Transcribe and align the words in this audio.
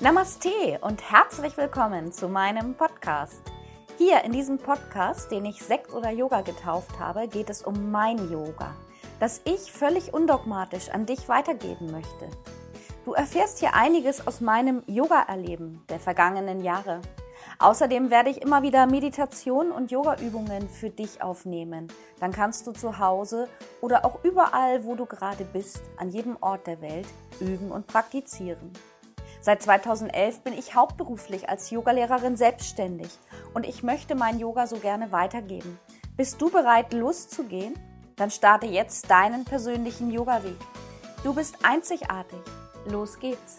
Namaste 0.00 0.78
und 0.82 1.10
herzlich 1.10 1.56
willkommen 1.56 2.12
zu 2.12 2.28
meinem 2.28 2.76
Podcast. 2.76 3.42
Hier 3.96 4.22
in 4.22 4.30
diesem 4.30 4.58
Podcast, 4.58 5.32
den 5.32 5.44
ich 5.44 5.60
Sekt 5.60 5.92
oder 5.92 6.10
Yoga 6.10 6.42
getauft 6.42 7.00
habe, 7.00 7.26
geht 7.26 7.50
es 7.50 7.62
um 7.62 7.90
mein 7.90 8.30
Yoga, 8.30 8.76
das 9.18 9.40
ich 9.44 9.72
völlig 9.72 10.14
undogmatisch 10.14 10.88
an 10.90 11.04
dich 11.04 11.28
weitergeben 11.28 11.90
möchte. 11.90 12.28
Du 13.04 13.14
erfährst 13.14 13.58
hier 13.58 13.74
einiges 13.74 14.24
aus 14.24 14.40
meinem 14.40 14.84
Yoga-Erleben 14.86 15.82
der 15.88 15.98
vergangenen 15.98 16.62
Jahre. 16.62 17.00
Außerdem 17.58 18.08
werde 18.08 18.30
ich 18.30 18.40
immer 18.40 18.62
wieder 18.62 18.86
Meditation 18.86 19.72
und 19.72 19.90
Yoga-Übungen 19.90 20.68
für 20.68 20.90
dich 20.90 21.22
aufnehmen. 21.22 21.88
Dann 22.20 22.30
kannst 22.30 22.68
du 22.68 22.70
zu 22.72 23.00
Hause 23.00 23.48
oder 23.80 24.04
auch 24.04 24.22
überall, 24.22 24.84
wo 24.84 24.94
du 24.94 25.06
gerade 25.06 25.44
bist, 25.44 25.82
an 25.96 26.10
jedem 26.10 26.36
Ort 26.40 26.68
der 26.68 26.80
Welt 26.80 27.08
üben 27.40 27.72
und 27.72 27.88
praktizieren. 27.88 28.72
Seit 29.40 29.62
2011 29.62 30.40
bin 30.40 30.52
ich 30.52 30.74
hauptberuflich 30.74 31.48
als 31.48 31.70
Yogalehrerin 31.70 32.36
selbstständig 32.36 33.08
und 33.54 33.66
ich 33.66 33.84
möchte 33.84 34.16
mein 34.16 34.40
Yoga 34.40 34.66
so 34.66 34.76
gerne 34.76 35.12
weitergeben. 35.12 35.78
Bist 36.16 36.40
du 36.42 36.50
bereit, 36.50 36.92
loszugehen? 36.92 37.78
Dann 38.16 38.32
starte 38.32 38.66
jetzt 38.66 39.08
deinen 39.08 39.44
persönlichen 39.44 40.10
Yoga-Weg. 40.10 40.58
Du 41.22 41.32
bist 41.34 41.56
einzigartig. 41.62 42.40
Los 42.86 43.18
geht's! 43.20 43.58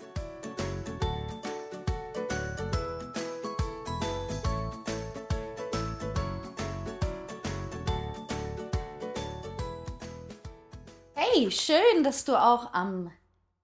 Hey, 11.13 11.49
schön, 11.51 12.03
dass 12.03 12.25
du 12.25 12.35
auch 12.35 12.73
am 12.73 13.11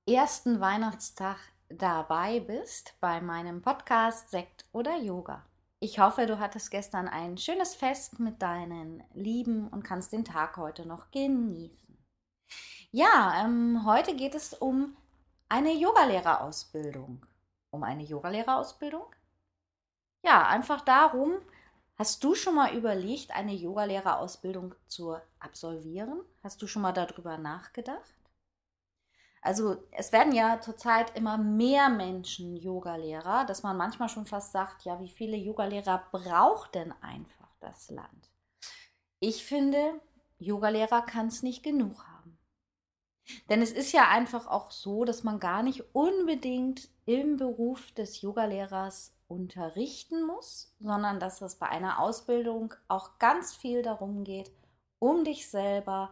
ersten 0.07 0.61
Weihnachtstag 0.61 1.37
dabei 1.69 2.39
bist 2.39 2.95
bei 2.99 3.21
meinem 3.21 3.61
Podcast 3.61 4.29
Sekt 4.29 4.65
oder 4.71 4.97
Yoga. 4.97 5.45
Ich 5.79 5.99
hoffe, 5.99 6.25
du 6.25 6.39
hattest 6.39 6.71
gestern 6.71 7.07
ein 7.07 7.37
schönes 7.37 7.75
Fest 7.75 8.19
mit 8.19 8.41
deinen 8.41 9.03
Lieben 9.13 9.67
und 9.67 9.83
kannst 9.83 10.13
den 10.13 10.25
Tag 10.25 10.57
heute 10.57 10.87
noch 10.87 11.11
genießen. 11.11 11.97
Ja, 12.91 13.43
ähm, 13.43 13.83
heute 13.85 14.15
geht 14.15 14.35
es 14.35 14.53
um 14.53 14.95
eine 15.49 15.73
Yogalehrerausbildung. 15.73 17.25
Um 17.71 17.83
eine 17.83 18.03
Yogalehrerausbildung? 18.03 19.05
Ja, 20.23 20.47
einfach 20.47 20.81
darum, 20.81 21.33
hast 21.97 22.23
du 22.23 22.35
schon 22.35 22.55
mal 22.55 22.73
überlegt, 22.73 23.31
eine 23.31 23.53
Yogalehrerausbildung 23.53 24.75
zu 24.87 25.17
absolvieren? 25.39 26.21
Hast 26.41 26.61
du 26.61 26.67
schon 26.67 26.81
mal 26.81 26.93
darüber 26.93 27.37
nachgedacht? 27.37 28.24
Also 29.45 29.77
es 29.91 30.11
werden 30.11 30.33
ja 30.33 30.59
zurzeit 30.59 31.15
immer 31.15 31.37
mehr 31.37 31.89
Menschen 31.89 32.55
Yogalehrer, 32.55 33.45
dass 33.45 33.61
man 33.61 33.77
manchmal 33.77 34.09
schon 34.09 34.25
fast 34.25 34.51
sagt, 34.51 34.85
ja, 34.85 34.99
wie 34.99 35.07
viele 35.07 35.37
Yogalehrer 35.37 36.03
braucht 36.11 36.73
denn 36.73 36.91
einfach 37.03 37.55
das 37.59 37.91
Land? 37.91 38.31
Ich 39.19 39.45
finde, 39.45 40.01
Yogalehrer 40.39 41.03
kann 41.03 41.27
es 41.27 41.43
nicht 41.43 41.61
genug 41.61 42.03
haben. 42.07 42.39
Denn 43.47 43.61
es 43.61 43.71
ist 43.71 43.91
ja 43.91 44.09
einfach 44.09 44.47
auch 44.47 44.71
so, 44.71 45.05
dass 45.05 45.23
man 45.23 45.39
gar 45.39 45.61
nicht 45.61 45.93
unbedingt 45.93 46.89
im 47.05 47.37
Beruf 47.37 47.91
des 47.91 48.21
Yogalehrers 48.21 49.15
unterrichten 49.27 50.25
muss, 50.25 50.73
sondern 50.79 51.19
dass 51.19 51.43
es 51.43 51.53
bei 51.53 51.69
einer 51.69 51.99
Ausbildung 51.99 52.73
auch 52.87 53.19
ganz 53.19 53.53
viel 53.53 53.83
darum 53.83 54.23
geht, 54.23 54.51
um 54.97 55.23
dich 55.23 55.51
selber, 55.51 56.11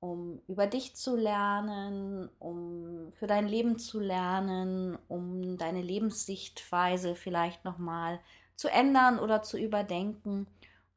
um 0.00 0.40
über 0.48 0.66
dich 0.66 0.96
zu 0.96 1.14
lernen, 1.14 2.30
um 2.38 3.12
für 3.12 3.26
dein 3.26 3.46
Leben 3.46 3.78
zu 3.78 4.00
lernen, 4.00 4.98
um 5.08 5.58
deine 5.58 5.82
Lebenssichtweise 5.82 7.14
vielleicht 7.14 7.64
nochmal 7.64 8.18
zu 8.56 8.68
ändern 8.68 9.18
oder 9.18 9.42
zu 9.42 9.58
überdenken 9.58 10.46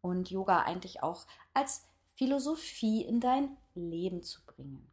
und 0.01 0.31
Yoga 0.31 0.61
eigentlich 0.61 1.03
auch 1.03 1.25
als 1.53 1.85
Philosophie 2.15 3.01
in 3.01 3.19
dein 3.19 3.57
Leben 3.75 4.23
zu 4.23 4.45
bringen. 4.45 4.89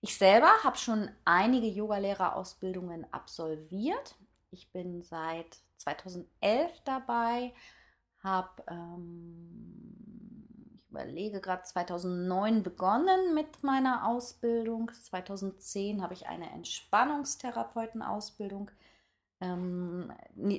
Ich 0.00 0.16
selber 0.16 0.50
habe 0.62 0.76
schon 0.76 1.10
einige 1.24 1.66
Yogalehrerausbildungen 1.66 3.12
absolviert. 3.12 4.16
Ich 4.50 4.70
bin 4.70 5.02
seit 5.02 5.58
2011 5.78 6.70
dabei, 6.84 7.52
habe 8.22 8.62
ähm, 8.68 10.27
überlege 10.90 11.40
gerade 11.40 11.62
2009 11.62 12.62
begonnen 12.62 13.32
mit 13.34 13.62
meiner 13.62 14.06
Ausbildung. 14.06 14.90
2010 14.92 16.02
habe 16.02 16.12
ich 16.14 16.28
eine 16.28 16.50
Entspannungstherapeutenausbildung 16.52 18.70
ähm, 19.40 20.12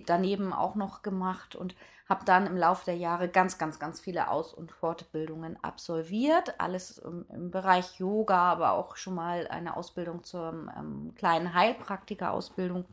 daneben 0.06 0.53
auch 0.53 0.75
noch 0.75 1.01
gemacht 1.01 1.56
und 1.56 1.75
habe 2.07 2.25
dann 2.25 2.47
im 2.47 2.57
Laufe 2.57 2.85
der 2.85 2.95
Jahre 2.95 3.28
ganz, 3.28 3.57
ganz, 3.57 3.78
ganz 3.78 4.00
viele 4.00 4.29
Aus- 4.29 4.53
und 4.53 4.72
Fortbildungen 4.72 5.62
absolviert. 5.63 6.59
Alles 6.59 6.97
im, 6.97 7.25
im, 7.29 7.51
Bereich 7.51 8.00
Yoga, 8.00 8.51
aber 8.51 8.72
auch 8.72 8.96
schon 8.96 9.16
mal 9.16 9.47
eine 9.47 9.75
Ausbildung 9.75 10.23
zur 10.23 10.72
ähm, 10.78 11.13
kleinen 11.16 11.53
Heilpraktiker-Ausbildung. 11.53 12.85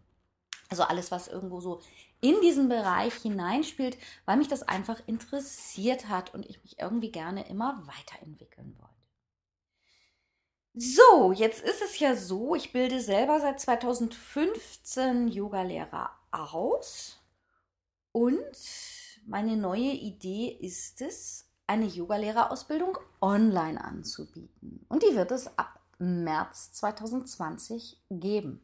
Also 0.69 0.83
alles, 0.83 1.13
was 1.13 1.29
irgendwo 1.29 1.61
so 1.61 1.81
in 2.21 2.41
diesen 2.41 2.69
Bereich 2.69 3.15
hineinspielt, 3.15 3.97
weil 4.25 4.37
mich 4.37 4.49
das 4.49 4.63
einfach 4.63 5.01
interessiert 5.07 6.09
hat 6.09 6.35
und 6.35 6.47
ich 6.47 6.63
mich 6.63 6.79
irgendwie 6.79 7.13
gerne 7.13 7.49
immer 7.49 7.83
weiterentwickeln 7.87 8.77
wollte. 8.79 8.95
So, 10.75 11.33
jetzt 11.33 11.63
ist 11.63 11.81
es 11.83 11.99
ja 11.99 12.15
so, 12.15 12.55
ich 12.55 12.73
bilde 12.73 13.01
selber 13.01 13.41
seit 13.41 13.61
2015 13.61 15.29
Yogalehrer 15.29 16.11
aus 16.31 17.19
und 18.13 18.45
meine 19.27 19.57
neue 19.57 19.93
Idee 19.93 20.49
ist 20.61 21.01
es, 21.01 21.47
eine 21.67 21.87
Yogalehrerausbildung 21.87 22.99
online 23.21 23.83
anzubieten. 23.83 24.85
Und 24.89 25.03
die 25.03 25.17
wird 25.17 25.33
es 25.33 25.59
ab 25.59 25.81
März 25.99 26.73
2020 26.73 27.99
geben. 28.11 28.61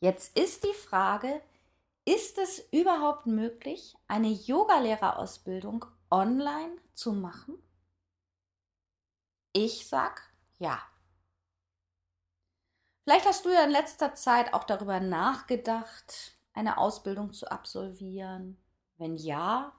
Jetzt 0.00 0.36
ist 0.38 0.64
die 0.64 0.74
Frage, 0.74 1.40
ist 2.04 2.38
es 2.38 2.58
überhaupt 2.72 3.26
möglich, 3.26 3.94
eine 4.08 4.28
Yogalehrerausbildung 4.28 5.84
online 6.10 6.76
zu 6.94 7.12
machen? 7.12 7.62
Ich 9.52 9.86
sag 9.86 10.22
ja. 10.58 10.80
Vielleicht 13.04 13.26
hast 13.26 13.44
du 13.44 13.50
ja 13.50 13.64
in 13.64 13.70
letzter 13.70 14.14
Zeit 14.14 14.54
auch 14.54 14.64
darüber 14.64 15.00
nachgedacht, 15.00 16.32
eine 16.54 16.78
Ausbildung 16.78 17.32
zu 17.32 17.50
absolvieren. 17.50 18.56
Wenn 18.96 19.16
ja, 19.16 19.72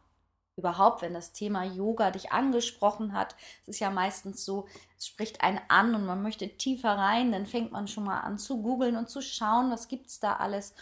überhaupt, 0.56 1.02
wenn 1.02 1.14
das 1.14 1.34
Thema 1.34 1.64
Yoga 1.64 2.12
dich 2.12 2.32
angesprochen 2.32 3.14
hat. 3.14 3.36
Es 3.64 3.70
ist 3.70 3.80
ja 3.80 3.90
meistens 3.90 4.46
so, 4.46 4.68
es 4.98 5.08
spricht 5.08 5.42
einen 5.42 5.60
an 5.68 5.96
und 5.96 6.06
man 6.06 6.22
möchte 6.22 6.48
tiefer 6.58 6.92
rein, 6.92 7.32
dann 7.32 7.46
fängt 7.46 7.72
man 7.72 7.88
schon 7.88 8.04
mal 8.04 8.20
an 8.20 8.38
zu 8.38 8.62
googeln 8.62 8.96
und 8.96 9.10
zu 9.10 9.22
schauen, 9.22 9.72
was 9.72 9.88
gibt 9.88 10.08
es 10.08 10.20
da 10.20 10.36
alles. 10.36 10.76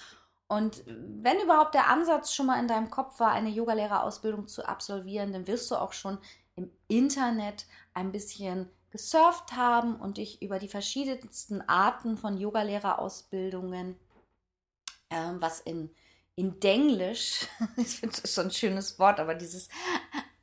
Und 0.51 0.83
wenn 0.85 1.39
überhaupt 1.39 1.75
der 1.75 1.87
Ansatz 1.87 2.33
schon 2.33 2.47
mal 2.47 2.59
in 2.59 2.67
deinem 2.67 2.89
Kopf 2.89 3.21
war, 3.21 3.31
eine 3.31 3.47
Yogalehrerausbildung 3.47 4.49
zu 4.49 4.67
absolvieren, 4.67 5.31
dann 5.31 5.47
wirst 5.47 5.71
du 5.71 5.75
auch 5.75 5.93
schon 5.93 6.17
im 6.57 6.69
Internet 6.89 7.67
ein 7.93 8.11
bisschen 8.11 8.69
gesurft 8.89 9.53
haben 9.53 9.95
und 9.95 10.17
dich 10.17 10.41
über 10.41 10.59
die 10.59 10.67
verschiedensten 10.67 11.61
Arten 11.61 12.17
von 12.17 12.37
Yogalehrerausbildungen, 12.37 13.95
äh, 15.07 15.31
was 15.39 15.61
in, 15.61 15.89
in 16.35 16.59
Denglisch, 16.59 17.47
ich 17.77 18.01
finde 18.01 18.17
das 18.21 18.35
so 18.35 18.41
ein 18.41 18.51
schönes 18.51 18.99
Wort, 18.99 19.21
aber 19.21 19.35
dieses 19.35 19.69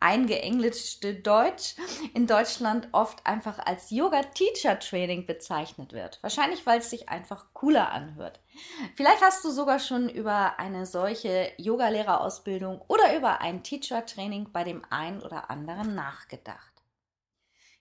eingeenglischte 0.00 1.14
Deutsch 1.14 1.74
in 2.14 2.26
Deutschland 2.26 2.88
oft 2.92 3.26
einfach 3.26 3.58
als 3.58 3.90
Yoga 3.90 4.22
Teacher 4.22 4.78
Training 4.78 5.26
bezeichnet 5.26 5.92
wird. 5.92 6.18
Wahrscheinlich, 6.22 6.64
weil 6.66 6.78
es 6.78 6.90
sich 6.90 7.08
einfach 7.08 7.46
cooler 7.52 7.90
anhört. 7.90 8.40
Vielleicht 8.94 9.22
hast 9.22 9.44
du 9.44 9.50
sogar 9.50 9.78
schon 9.78 10.08
über 10.08 10.58
eine 10.58 10.86
solche 10.86 11.52
Yogalehrerausbildung 11.56 12.80
oder 12.88 13.16
über 13.16 13.40
ein 13.40 13.62
Teacher 13.62 14.06
Training 14.06 14.52
bei 14.52 14.64
dem 14.64 14.82
einen 14.90 15.22
oder 15.22 15.50
anderen 15.50 15.94
nachgedacht. 15.94 16.82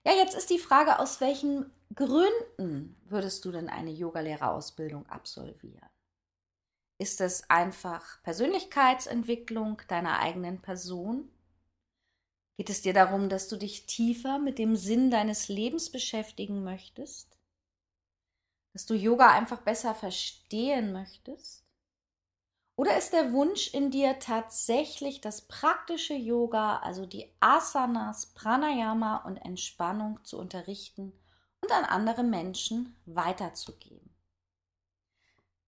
Ja, 0.06 0.14
jetzt 0.14 0.36
ist 0.36 0.50
die 0.50 0.60
Frage, 0.60 1.00
aus 1.00 1.22
welchen 1.22 1.72
Gründen 1.94 2.96
würdest 3.06 3.44
du 3.46 3.52
denn 3.52 3.70
eine 3.70 3.92
Yogalehrerausbildung 3.92 5.06
absolvieren? 5.08 5.90
Ist 7.00 7.22
es 7.22 7.48
einfach 7.50 8.22
Persönlichkeitsentwicklung 8.24 9.82
deiner 9.88 10.20
eigenen 10.20 10.62
Person? 10.62 11.30
Geht 12.58 12.72
es 12.72 12.82
dir 12.82 12.94
darum, 12.94 13.30
dass 13.30 13.48
du 13.48 13.56
dich 13.56 13.86
tiefer 13.86 14.40
mit 14.40 14.58
dem 14.58 14.76
Sinn 14.76 15.12
deines 15.12 15.48
Lebens 15.48 15.92
beschäftigen 15.92 16.64
möchtest? 16.64 17.38
Dass 18.74 18.88
du 18.88 18.96
Yoga 18.96 19.32
einfach 19.32 19.62
besser 19.62 19.94
verstehen 19.94 20.92
möchtest? 20.92 21.64
Oder 22.76 22.98
ist 22.98 23.14
der 23.14 23.32
Wunsch 23.32 23.74
in 23.74 23.92
dir 23.92 24.18
tatsächlich 24.20 25.22
das 25.22 25.48
praktische 25.48 26.16
Yoga, 26.16 26.78
also 26.78 27.06
die 27.06 27.32
Asanas, 27.40 28.34
Pranayama 28.34 29.18
und 29.18 29.38
Entspannung 29.38 30.24
zu 30.24 30.40
unterrichten 30.40 31.14
und 31.62 31.72
an 31.72 31.86
andere 31.86 32.24
Menschen 32.24 32.96
weiterzugeben? 33.06 34.16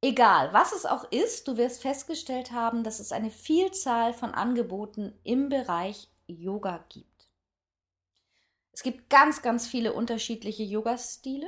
Egal, 0.02 0.54
was 0.54 0.72
es 0.72 0.86
auch 0.86 1.12
ist, 1.12 1.48
du 1.48 1.58
wirst 1.58 1.82
festgestellt 1.82 2.52
haben, 2.52 2.84
dass 2.84 3.00
es 3.00 3.12
eine 3.12 3.32
Vielzahl 3.32 4.14
von 4.14 4.34
Angeboten 4.34 5.20
im 5.24 5.50
Bereich 5.50 6.10
Yoga 6.30 6.86
gibt. 6.90 7.28
Es 8.72 8.84
gibt 8.84 9.10
ganz, 9.10 9.42
ganz 9.42 9.68
viele 9.68 9.94
unterschiedliche 9.94 10.64
Yoga-Stile 10.64 11.48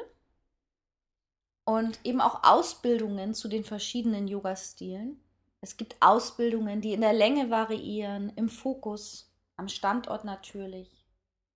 und 1.63 1.99
eben 2.03 2.19
auch 2.19 2.43
Ausbildungen 2.43 3.33
zu 3.33 3.47
den 3.47 3.63
verschiedenen 3.63 4.27
Yoga-Stilen. 4.27 5.23
Es 5.61 5.77
gibt 5.77 5.95
Ausbildungen, 6.01 6.81
die 6.81 6.93
in 6.93 7.01
der 7.01 7.13
Länge 7.13 7.49
variieren, 7.49 8.33
im 8.35 8.49
Fokus, 8.49 9.31
am 9.55 9.67
Standort 9.67 10.25
natürlich. 10.25 11.05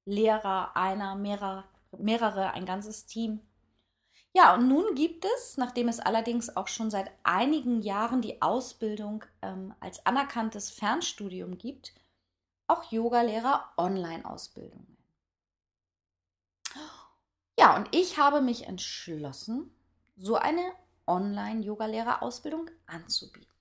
Lehrer, 0.05 0.77
einer, 0.77 1.15
mehrere, 1.15 1.65
mehrere, 1.97 2.51
ein 2.51 2.65
ganzes 2.65 3.07
Team. 3.07 3.41
Ja, 4.31 4.53
und 4.53 4.67
nun 4.67 4.95
gibt 4.95 5.25
es, 5.25 5.57
nachdem 5.57 5.87
es 5.87 5.99
allerdings 5.99 6.55
auch 6.55 6.67
schon 6.67 6.91
seit 6.91 7.09
einigen 7.23 7.81
Jahren 7.81 8.21
die 8.21 8.41
Ausbildung 8.41 9.23
ähm, 9.41 9.73
als 9.79 10.05
anerkanntes 10.05 10.69
Fernstudium 10.69 11.57
gibt, 11.57 11.93
auch 12.67 12.91
Yogalehrer 12.91 13.71
Online-Ausbildungen. 13.77 14.97
Ja, 17.57 17.75
und 17.75 17.87
ich 17.95 18.17
habe 18.17 18.41
mich 18.41 18.67
entschlossen, 18.67 19.73
so 20.17 20.35
eine 20.35 20.73
Online-Yogalehrerausbildung 21.07 22.69
anzubieten. 22.85 23.53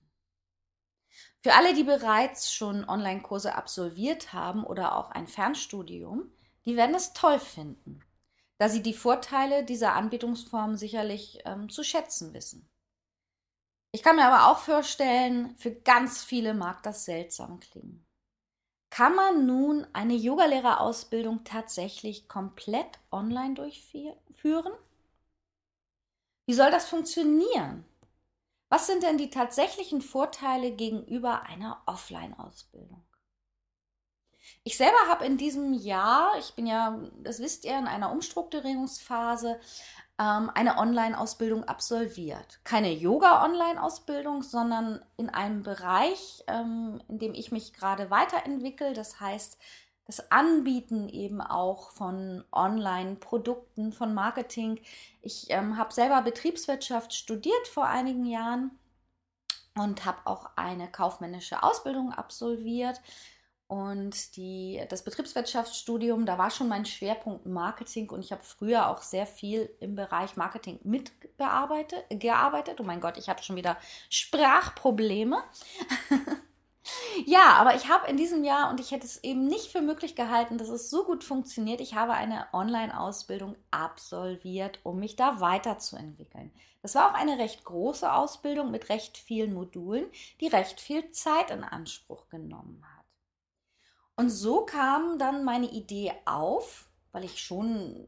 Für 1.41 1.53
alle, 1.53 1.73
die 1.73 1.83
bereits 1.83 2.51
schon 2.51 2.87
Online-Kurse 2.89 3.55
absolviert 3.55 4.33
haben 4.33 4.63
oder 4.63 4.97
auch 4.97 5.11
ein 5.11 5.27
Fernstudium, 5.27 6.31
die 6.65 6.75
werden 6.75 6.95
es 6.95 7.13
toll 7.13 7.39
finden 7.39 8.03
da 8.57 8.69
sie 8.69 8.81
die 8.81 8.93
Vorteile 8.93 9.63
dieser 9.63 9.93
Anbietungsform 9.93 10.75
sicherlich 10.77 11.39
ähm, 11.45 11.69
zu 11.69 11.83
schätzen 11.83 12.33
wissen. 12.33 12.69
Ich 13.91 14.03
kann 14.03 14.15
mir 14.17 14.25
aber 14.25 14.51
auch 14.51 14.59
vorstellen, 14.59 15.55
für 15.57 15.73
ganz 15.73 16.23
viele 16.23 16.53
mag 16.53 16.83
das 16.83 17.05
seltsam 17.05 17.59
klingen. 17.59 18.04
Kann 18.95 19.13
man 19.13 19.45
nun 19.45 19.85
eine 19.91 20.13
Yogalehrerausbildung 20.13 21.43
tatsächlich 21.43 22.29
komplett 22.29 22.97
online 23.11 23.53
durchführen? 23.53 24.71
Wie 26.45 26.53
soll 26.53 26.71
das 26.71 26.87
funktionieren? 26.87 27.83
Was 28.69 28.87
sind 28.87 29.03
denn 29.03 29.17
die 29.17 29.29
tatsächlichen 29.29 29.99
Vorteile 30.01 30.71
gegenüber 30.71 31.41
einer 31.41 31.83
Offline-Ausbildung? 31.87 33.05
Ich 34.67 34.77
selber 34.77 34.97
habe 35.07 35.25
in 35.25 35.37
diesem 35.37 35.73
Jahr, 35.73 36.39
ich 36.39 36.55
bin 36.55 36.65
ja, 36.65 36.99
das 37.19 37.39
wisst 37.39 37.65
ihr, 37.65 37.77
in 37.77 37.85
einer 37.85 38.11
Umstrukturierungsphase, 38.11 39.59
ähm, 40.17 40.49
eine 40.55 40.79
Online-Ausbildung 40.79 41.65
absolviert. 41.65 42.61
Keine 42.63 42.91
Yoga-Online-Ausbildung, 42.91 44.41
sondern 44.41 45.05
in 45.17 45.29
einem 45.29 45.61
Bereich, 45.61 46.43
ähm, 46.47 46.99
in 47.07 47.19
dem 47.19 47.35
ich 47.35 47.51
mich 47.51 47.73
gerade 47.73 48.09
weiterentwickle. 48.09 48.93
Das 48.93 49.19
heißt, 49.19 49.59
das 50.07 50.31
Anbieten 50.31 51.09
eben 51.09 51.41
auch 51.41 51.91
von 51.91 52.43
Online-Produkten, 52.51 53.93
von 53.93 54.15
Marketing. 54.15 54.81
Ich 55.21 55.45
ähm, 55.49 55.77
habe 55.77 55.93
selber 55.93 56.23
Betriebswirtschaft 56.23 57.13
studiert 57.13 57.67
vor 57.67 57.85
einigen 57.85 58.25
Jahren 58.25 58.71
und 59.77 60.05
habe 60.05 60.19
auch 60.25 60.49
eine 60.55 60.89
kaufmännische 60.91 61.61
Ausbildung 61.61 62.13
absolviert. 62.13 62.99
Und 63.67 64.35
die, 64.37 64.83
das 64.89 65.03
Betriebswirtschaftsstudium, 65.03 66.27
da 66.27 66.37
war 66.37 66.51
schon 66.51 66.67
mein 66.67 66.85
Schwerpunkt 66.85 67.47
Marketing 67.47 68.09
und 68.11 68.19
ich 68.19 68.31
habe 68.31 68.43
früher 68.43 68.89
auch 68.89 69.01
sehr 69.01 69.25
viel 69.25 69.75
im 69.79 69.95
Bereich 69.95 70.37
Marketing 70.37 70.79
mitgearbeitet. 70.83 72.05
Gearbeitet. 72.11 72.79
Oh 72.79 72.83
mein 72.83 73.01
Gott, 73.01 73.17
ich 73.17 73.27
habe 73.27 73.41
schon 73.41 73.55
wieder 73.55 73.77
Sprachprobleme. 74.11 75.43
ja, 77.25 77.53
aber 77.57 77.75
ich 77.75 77.89
habe 77.89 78.07
in 78.07 78.17
diesem 78.17 78.43
Jahr 78.43 78.69
und 78.69 78.79
ich 78.79 78.91
hätte 78.91 79.07
es 79.07 79.23
eben 79.23 79.47
nicht 79.47 79.71
für 79.71 79.81
möglich 79.81 80.15
gehalten, 80.15 80.59
dass 80.59 80.69
es 80.69 80.91
so 80.91 81.03
gut 81.03 81.23
funktioniert. 81.23 81.81
Ich 81.81 81.95
habe 81.95 82.13
eine 82.13 82.45
Online-Ausbildung 82.53 83.55
absolviert, 83.71 84.79
um 84.83 84.99
mich 84.99 85.15
da 85.15 85.39
weiterzuentwickeln. 85.39 86.51
Das 86.83 86.93
war 86.93 87.09
auch 87.09 87.15
eine 87.15 87.39
recht 87.39 87.63
große 87.63 88.13
Ausbildung 88.13 88.69
mit 88.69 88.89
recht 88.89 89.17
vielen 89.17 89.55
Modulen, 89.55 90.05
die 90.39 90.47
recht 90.47 90.79
viel 90.79 91.09
Zeit 91.09 91.49
in 91.49 91.63
Anspruch 91.63 92.29
genommen 92.29 92.83
hat. 92.85 92.94
Und 94.15 94.29
so 94.29 94.65
kam 94.65 95.17
dann 95.19 95.43
meine 95.43 95.69
Idee 95.69 96.13
auf, 96.25 96.89
weil 97.11 97.25
ich 97.25 97.41
schon 97.41 98.07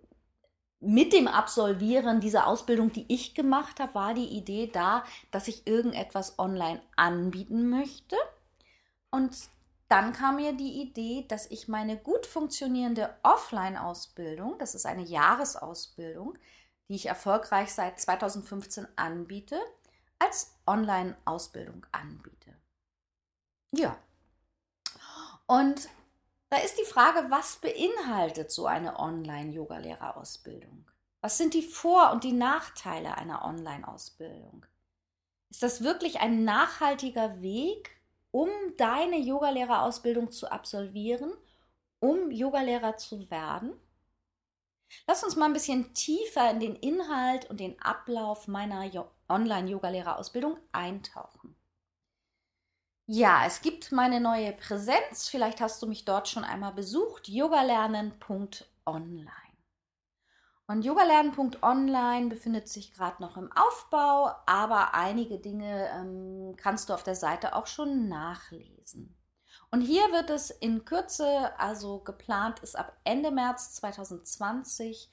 mit 0.79 1.11
dem 1.11 1.27
Absolvieren 1.27 2.21
dieser 2.21 2.47
Ausbildung, 2.47 2.91
die 2.91 3.05
ich 3.07 3.33
gemacht 3.33 3.79
habe, 3.79 3.95
war 3.95 4.13
die 4.13 4.27
Idee 4.27 4.69
da, 4.71 5.03
dass 5.31 5.47
ich 5.47 5.65
irgendetwas 5.65 6.37
online 6.37 6.81
anbieten 6.95 7.69
möchte. 7.69 8.15
Und 9.09 9.35
dann 9.89 10.13
kam 10.13 10.35
mir 10.35 10.53
die 10.53 10.81
Idee, 10.81 11.25
dass 11.27 11.49
ich 11.49 11.67
meine 11.67 11.97
gut 11.97 12.25
funktionierende 12.25 13.15
Offline-Ausbildung, 13.23 14.57
das 14.59 14.75
ist 14.75 14.85
eine 14.85 15.03
Jahresausbildung, 15.03 16.37
die 16.89 16.95
ich 16.95 17.05
erfolgreich 17.05 17.73
seit 17.73 17.99
2015 17.99 18.87
anbiete, 18.97 19.59
als 20.19 20.55
Online-Ausbildung 20.65 21.85
anbiete. 21.91 22.55
Ja. 23.71 23.97
Und 25.47 25.89
da 26.49 26.57
ist 26.57 26.77
die 26.77 26.85
Frage, 26.85 27.29
was 27.29 27.57
beinhaltet 27.57 28.51
so 28.51 28.67
eine 28.67 28.99
Online-Yoga-Lehrerausbildung? 28.99 30.85
Was 31.21 31.37
sind 31.37 31.53
die 31.53 31.63
Vor- 31.63 32.11
und 32.11 32.23
die 32.23 32.31
Nachteile 32.31 33.17
einer 33.17 33.43
Online-Ausbildung? 33.43 34.65
Ist 35.49 35.63
das 35.63 35.83
wirklich 35.83 36.19
ein 36.19 36.43
nachhaltiger 36.43 37.41
Weg, 37.41 37.91
um 38.31 38.49
deine 38.77 39.17
Yogalehrerausbildung 39.17 40.31
zu 40.31 40.51
absolvieren, 40.51 41.33
um 41.99 42.31
Yogalehrer 42.31 42.97
zu 42.97 43.29
werden? 43.29 43.73
Lass 45.05 45.23
uns 45.23 45.35
mal 45.35 45.47
ein 45.47 45.53
bisschen 45.53 45.93
tiefer 45.93 46.49
in 46.51 46.59
den 46.61 46.75
Inhalt 46.75 47.49
und 47.49 47.59
den 47.59 47.81
Ablauf 47.81 48.47
meiner 48.47 49.09
Online-Yogalehrerausbildung 49.27 50.57
eintauchen. 50.71 51.56
Ja, 53.09 53.45
es 53.45 53.61
gibt 53.61 53.93
meine 53.93 54.19
neue 54.19 54.51
Präsenz. 54.51 55.29
Vielleicht 55.29 55.61
hast 55.61 55.81
du 55.81 55.87
mich 55.87 56.03
dort 56.03 56.27
schon 56.27 56.43
einmal 56.43 56.73
besucht. 56.73 57.29
yogalernen.online. 57.29 59.31
Und 60.67 60.83
yogalernen.online 60.83 62.27
befindet 62.27 62.67
sich 62.67 62.93
gerade 62.93 63.23
noch 63.23 63.37
im 63.37 63.49
Aufbau, 63.53 64.35
aber 64.45 64.93
einige 64.93 65.39
Dinge 65.39 65.87
ähm, 65.95 66.55
kannst 66.57 66.89
du 66.89 66.93
auf 66.93 67.03
der 67.03 67.15
Seite 67.15 67.55
auch 67.55 67.67
schon 67.67 68.09
nachlesen. 68.09 69.15
Und 69.71 69.79
hier 69.79 70.11
wird 70.11 70.29
es 70.29 70.49
in 70.49 70.83
Kürze, 70.83 71.57
also 71.57 71.99
geplant 71.99 72.59
ist 72.59 72.75
ab 72.75 72.97
Ende 73.05 73.31
März 73.31 73.75
2020, 73.75 75.09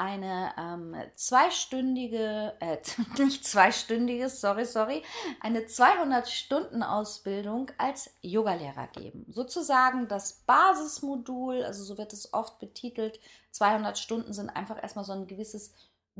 eine 0.00 0.52
ähm, 0.56 0.96
zweistündige, 1.14 2.54
äh, 2.60 2.78
nicht 3.22 3.44
zweistündiges, 3.44 4.40
sorry, 4.40 4.64
sorry, 4.64 5.02
eine 5.40 5.60
200-Stunden-Ausbildung 5.60 7.70
als 7.76 8.10
Yogalehrer 8.22 8.86
geben. 8.86 9.26
Sozusagen 9.28 10.08
das 10.08 10.42
Basismodul, 10.46 11.62
also 11.64 11.84
so 11.84 11.98
wird 11.98 12.14
es 12.14 12.32
oft 12.32 12.58
betitelt. 12.58 13.20
200 13.50 13.98
Stunden 13.98 14.32
sind 14.32 14.48
einfach 14.48 14.82
erstmal 14.82 15.04
so 15.04 15.12
ein 15.12 15.26
gewisses 15.26 15.74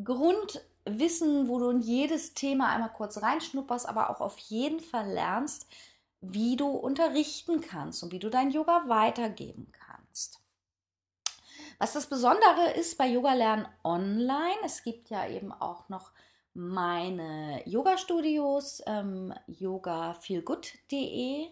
Grundwissen, 0.04 1.48
wo 1.48 1.58
du 1.58 1.70
in 1.70 1.80
jedes 1.80 2.34
Thema 2.34 2.68
einmal 2.68 2.92
kurz 2.92 3.22
reinschnupperst, 3.22 3.88
aber 3.88 4.10
auch 4.10 4.20
auf 4.20 4.36
jeden 4.38 4.80
Fall 4.80 5.10
lernst, 5.10 5.66
wie 6.20 6.56
du 6.56 6.68
unterrichten 6.68 7.62
kannst 7.62 8.02
und 8.02 8.12
wie 8.12 8.18
du 8.18 8.28
dein 8.28 8.50
Yoga 8.50 8.82
weitergeben 8.88 9.68
kannst. 9.72 9.79
Was 11.82 11.94
das 11.94 12.06
Besondere 12.06 12.72
ist 12.78 12.98
bei 12.98 13.06
Yoga 13.06 13.32
Lernen 13.32 13.66
Online, 13.84 14.58
es 14.66 14.82
gibt 14.82 15.08
ja 15.08 15.26
eben 15.26 15.50
auch 15.50 15.88
noch 15.88 16.12
meine 16.52 17.66
Yoga-Studios, 17.66 18.82
ähm, 18.84 19.32
yogafeelgood.de. 19.46 21.46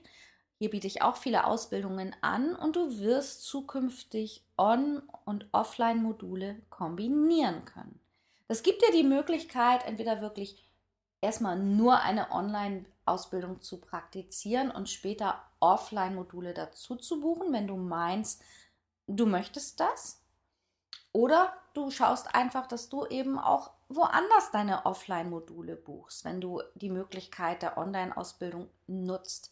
Hier 0.59 0.71
biete 0.71 0.87
ich 0.87 1.01
auch 1.01 1.17
viele 1.17 1.47
Ausbildungen 1.47 2.15
an 2.21 2.55
und 2.55 2.77
du 2.77 2.99
wirst 2.99 3.45
zukünftig 3.45 4.45
On- 4.59 5.03
und 5.25 5.47
Offline-Module 5.53 6.61
kombinieren 6.69 7.65
können. 7.65 7.99
Das 8.49 8.63
gibt 8.63 8.83
dir 8.83 8.93
die 8.93 9.05
Möglichkeit, 9.05 9.87
entweder 9.87 10.21
wirklich 10.21 10.63
erstmal 11.23 11.59
nur 11.59 12.01
eine 12.01 12.33
Online-Ausbildung 12.33 13.63
zu 13.63 13.81
praktizieren 13.81 14.71
und 14.71 14.91
später 14.91 15.43
Offline-Module 15.61 16.53
dazu 16.53 16.97
zu 16.97 17.23
buchen, 17.23 17.51
wenn 17.55 17.67
du 17.67 17.77
meinst, 17.77 18.43
du 19.07 19.25
möchtest 19.25 19.81
das. 19.81 20.18
Oder 21.19 21.53
du 21.75 21.91
schaust 21.91 22.33
einfach, 22.33 22.69
dass 22.69 22.89
du 22.91 23.05
eben 23.05 23.41
auch 23.41 23.73
woanders 23.89 24.53
deine 24.53 24.87
Offline-Module 24.87 25.75
buchst, 25.75 26.25
wenn 26.25 26.41
du 26.41 26.63
die 26.77 26.91
Möglichkeit 26.91 27.63
der 27.63 27.77
Online-Ausbildung 27.77 28.69
nutzt. 28.87 29.51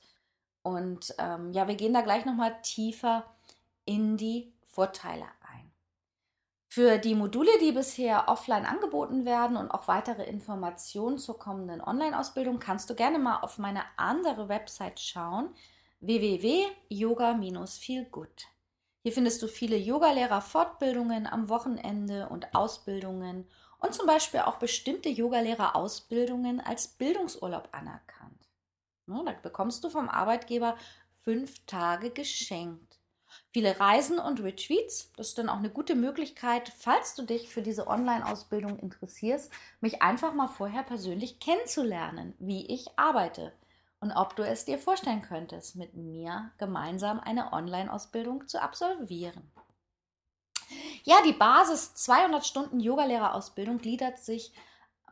Und 0.63 1.13
ähm, 1.19 1.53
ja, 1.53 1.67
wir 1.67 1.75
gehen 1.75 1.93
da 1.93 2.03
gleich 2.03 2.25
nochmal 2.25 2.55
tiefer 2.63 3.25
in 3.85 4.17
die 4.17 4.55
Vorteile 4.69 5.25
ein. 5.25 5.73
Für 6.69 6.99
die 6.99 7.17
Module, 7.17 7.51
die 7.61 7.73
bisher 7.73 8.29
offline 8.29 8.65
angeboten 8.65 9.25
werden 9.25 9.57
und 9.57 9.73
auch 9.73 9.89
weitere 9.89 10.23
Informationen 10.23 11.19
zur 11.19 11.37
kommenden 11.37 11.81
Online-Ausbildung, 11.81 12.61
kannst 12.61 12.89
du 12.91 12.95
gerne 12.95 13.19
mal 13.19 13.41
auf 13.41 13.59
meine 13.59 13.83
andere 13.97 14.49
Website 14.49 15.01
schauen, 15.01 15.53
www.yoga-feelgood. 15.99 18.56
Hier 19.07 19.13
findest 19.13 19.41
du 19.41 19.47
viele 19.47 19.77
Yogalehrer-Fortbildungen 19.77 21.29
am 21.29 21.49
Wochenende 21.49 22.29
und 22.29 22.57
Ausbildungen 22.57 23.49
und 23.79 23.95
zum 23.95 24.05
Beispiel 24.05 24.41
auch 24.41 24.57
bestimmte 24.57 25.09
Yogalehrer-Ausbildungen 25.09 26.59
als 26.59 26.89
Bildungsurlaub 26.89 27.69
anerkannt. 27.71 28.49
Da 29.07 29.33
bekommst 29.45 29.85
du 29.85 29.91
vom 29.91 30.09
Arbeitgeber 30.09 30.77
fünf 31.23 31.65
Tage 31.67 32.11
geschenkt. 32.11 32.99
Viele 33.53 33.79
Reisen 33.79 34.19
und 34.19 34.43
Retreats, 34.43 35.13
das 35.17 35.29
ist 35.29 35.39
dann 35.39 35.51
auch 35.51 35.59
eine 35.59 35.71
gute 35.71 35.95
Möglichkeit, 35.95 36.73
falls 36.77 37.15
du 37.15 37.23
dich 37.23 37.49
für 37.49 37.63
diese 37.63 37.87
Online-Ausbildung 37.87 38.77
interessierst, 38.81 39.53
mich 39.81 40.03
einfach 40.03 40.35
mal 40.35 40.49
vorher 40.49 40.83
persönlich 40.83 41.39
kennenzulernen, 41.39 42.35
wie 42.41 42.67
ich 42.67 42.87
arbeite 42.97 43.53
und 44.01 44.13
ob 44.13 44.37
du 44.37 44.43
es 44.43 44.65
dir 44.65 44.79
vorstellen 44.79 45.23
könntest, 45.23 45.77
mit 45.77 45.95
mir 45.95 46.53
gemeinsam 46.59 47.21
eine 47.21 47.53
Online-Ausbildung 47.53 48.47
zu 48.47 48.61
absolvieren. 48.61 49.51
Ja, 51.05 51.17
die 51.25 51.33
Basis 51.33 51.95
200 51.95 52.45
Stunden 52.45 52.81
Yogalehrerausbildung 52.81 53.79
gliedert 53.79 54.19
sich 54.19 54.53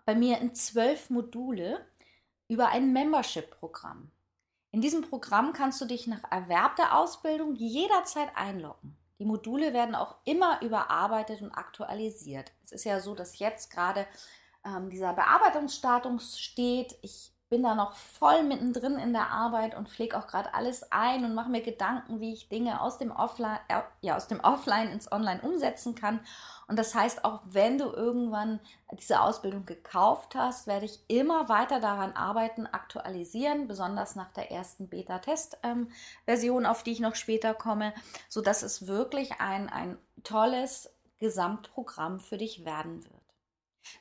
bei 0.04 0.14
mir 0.14 0.38
in 0.38 0.54
zwölf 0.54 1.10
Module 1.10 1.86
über 2.48 2.68
ein 2.68 2.92
Membership-Programm. 2.92 4.10
In 4.72 4.80
diesem 4.80 5.02
Programm 5.02 5.52
kannst 5.52 5.80
du 5.80 5.84
dich 5.84 6.06
nach 6.06 6.24
Erwerb 6.30 6.76
der 6.76 6.98
Ausbildung 6.98 7.54
jederzeit 7.54 8.36
einloggen. 8.36 8.96
Die 9.20 9.24
Module 9.24 9.72
werden 9.72 9.94
auch 9.94 10.16
immer 10.24 10.60
überarbeitet 10.62 11.40
und 11.40 11.52
aktualisiert. 11.52 12.50
Es 12.64 12.72
ist 12.72 12.84
ja 12.84 12.98
so, 13.00 13.14
dass 13.14 13.38
jetzt 13.38 13.70
gerade 13.70 14.06
ähm, 14.64 14.90
dieser 14.90 15.12
Bearbeitungsstatus 15.12 16.40
steht. 16.40 16.98
Ich 17.02 17.33
bin 17.48 17.62
da 17.62 17.74
noch 17.74 17.92
voll 17.92 18.42
mittendrin 18.42 18.98
in 18.98 19.12
der 19.12 19.30
Arbeit 19.30 19.76
und 19.76 19.88
pflege 19.88 20.18
auch 20.18 20.26
gerade 20.26 20.54
alles 20.54 20.90
ein 20.90 21.24
und 21.24 21.34
mache 21.34 21.50
mir 21.50 21.60
Gedanken, 21.60 22.20
wie 22.20 22.32
ich 22.32 22.48
Dinge 22.48 22.80
aus 22.80 22.98
dem, 22.98 23.10
Offline, 23.10 23.58
äh, 23.68 23.82
ja, 24.00 24.16
aus 24.16 24.28
dem 24.28 24.40
Offline 24.40 24.88
ins 24.88 25.12
Online 25.12 25.40
umsetzen 25.42 25.94
kann. 25.94 26.20
Und 26.66 26.78
das 26.78 26.94
heißt, 26.94 27.24
auch 27.24 27.40
wenn 27.44 27.78
du 27.78 27.86
irgendwann 27.86 28.60
diese 28.92 29.20
Ausbildung 29.20 29.66
gekauft 29.66 30.34
hast, 30.34 30.66
werde 30.66 30.86
ich 30.86 31.00
immer 31.08 31.48
weiter 31.48 31.80
daran 31.80 32.12
arbeiten, 32.12 32.66
aktualisieren, 32.66 33.68
besonders 33.68 34.16
nach 34.16 34.32
der 34.32 34.50
ersten 34.50 34.88
Beta-Test-Version, 34.88 36.64
ähm, 36.64 36.70
auf 36.70 36.82
die 36.82 36.92
ich 36.92 37.00
noch 37.00 37.14
später 37.14 37.52
komme, 37.52 37.92
sodass 38.28 38.62
es 38.62 38.86
wirklich 38.86 39.40
ein, 39.40 39.68
ein 39.68 39.98
tolles 40.22 40.90
Gesamtprogramm 41.18 42.20
für 42.20 42.38
dich 42.38 42.64
werden 42.64 43.04
wird. 43.04 43.23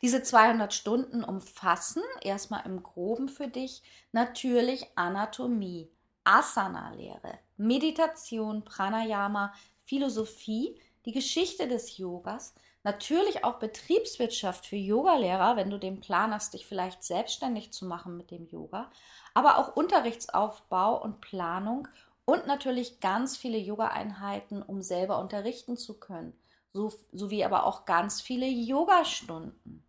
Diese 0.02 0.24
200 0.24 0.74
Stunden 0.74 1.24
umfassen 1.24 2.04
erstmal 2.22 2.66
im 2.66 2.84
groben 2.84 3.30
für 3.30 3.48
dich 3.48 3.82
natürlich 4.12 4.88
Anatomie, 4.96 5.90
Asana-Lehre, 6.24 7.40
Meditation, 7.58 8.64
Pranayama, 8.64 9.54
Philosophie, 9.86 10.80
die 11.06 11.12
Geschichte 11.12 11.68
des 11.68 11.98
Yogas, 11.98 12.54
natürlich 12.84 13.44
auch 13.44 13.60
Betriebswirtschaft 13.60 14.66
für 14.66 14.76
Yogalehrer, 14.76 15.56
wenn 15.56 15.70
du 15.70 15.78
den 15.78 16.00
Plan 16.00 16.34
hast, 16.34 16.54
dich 16.54 16.66
vielleicht 16.66 17.04
selbstständig 17.04 17.72
zu 17.72 17.86
machen 17.86 18.18
mit 18.18 18.32
dem 18.32 18.48
Yoga, 18.48 18.90
aber 19.34 19.58
auch 19.58 19.76
Unterrichtsaufbau 19.76 21.02
und 21.02 21.22
Planung 21.22 21.88
und 22.26 22.48
natürlich 22.48 23.02
ganz 23.02 23.36
viele 23.36 23.58
Yoga-Einheiten, 23.58 24.62
um 24.62 24.82
selber 24.82 25.20
unterrichten 25.20 25.76
zu 25.76 26.00
können 26.00 26.34
so, 26.74 26.92
sowie 27.12 27.46
aber 27.46 27.66
auch 27.66 27.86
ganz 27.86 28.20
viele 28.20 28.48
Yoga-Stunden, 28.48 29.88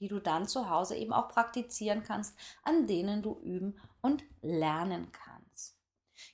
die 0.00 0.08
du 0.08 0.20
dann 0.20 0.48
zu 0.48 0.70
Hause 0.70 0.96
eben 0.96 1.12
auch 1.12 1.28
praktizieren 1.28 2.02
kannst, 2.02 2.36
an 2.64 2.86
denen 2.86 3.22
du 3.22 3.38
üben 3.40 3.78
und 4.00 4.24
lernen 4.40 5.12
kannst. 5.12 5.76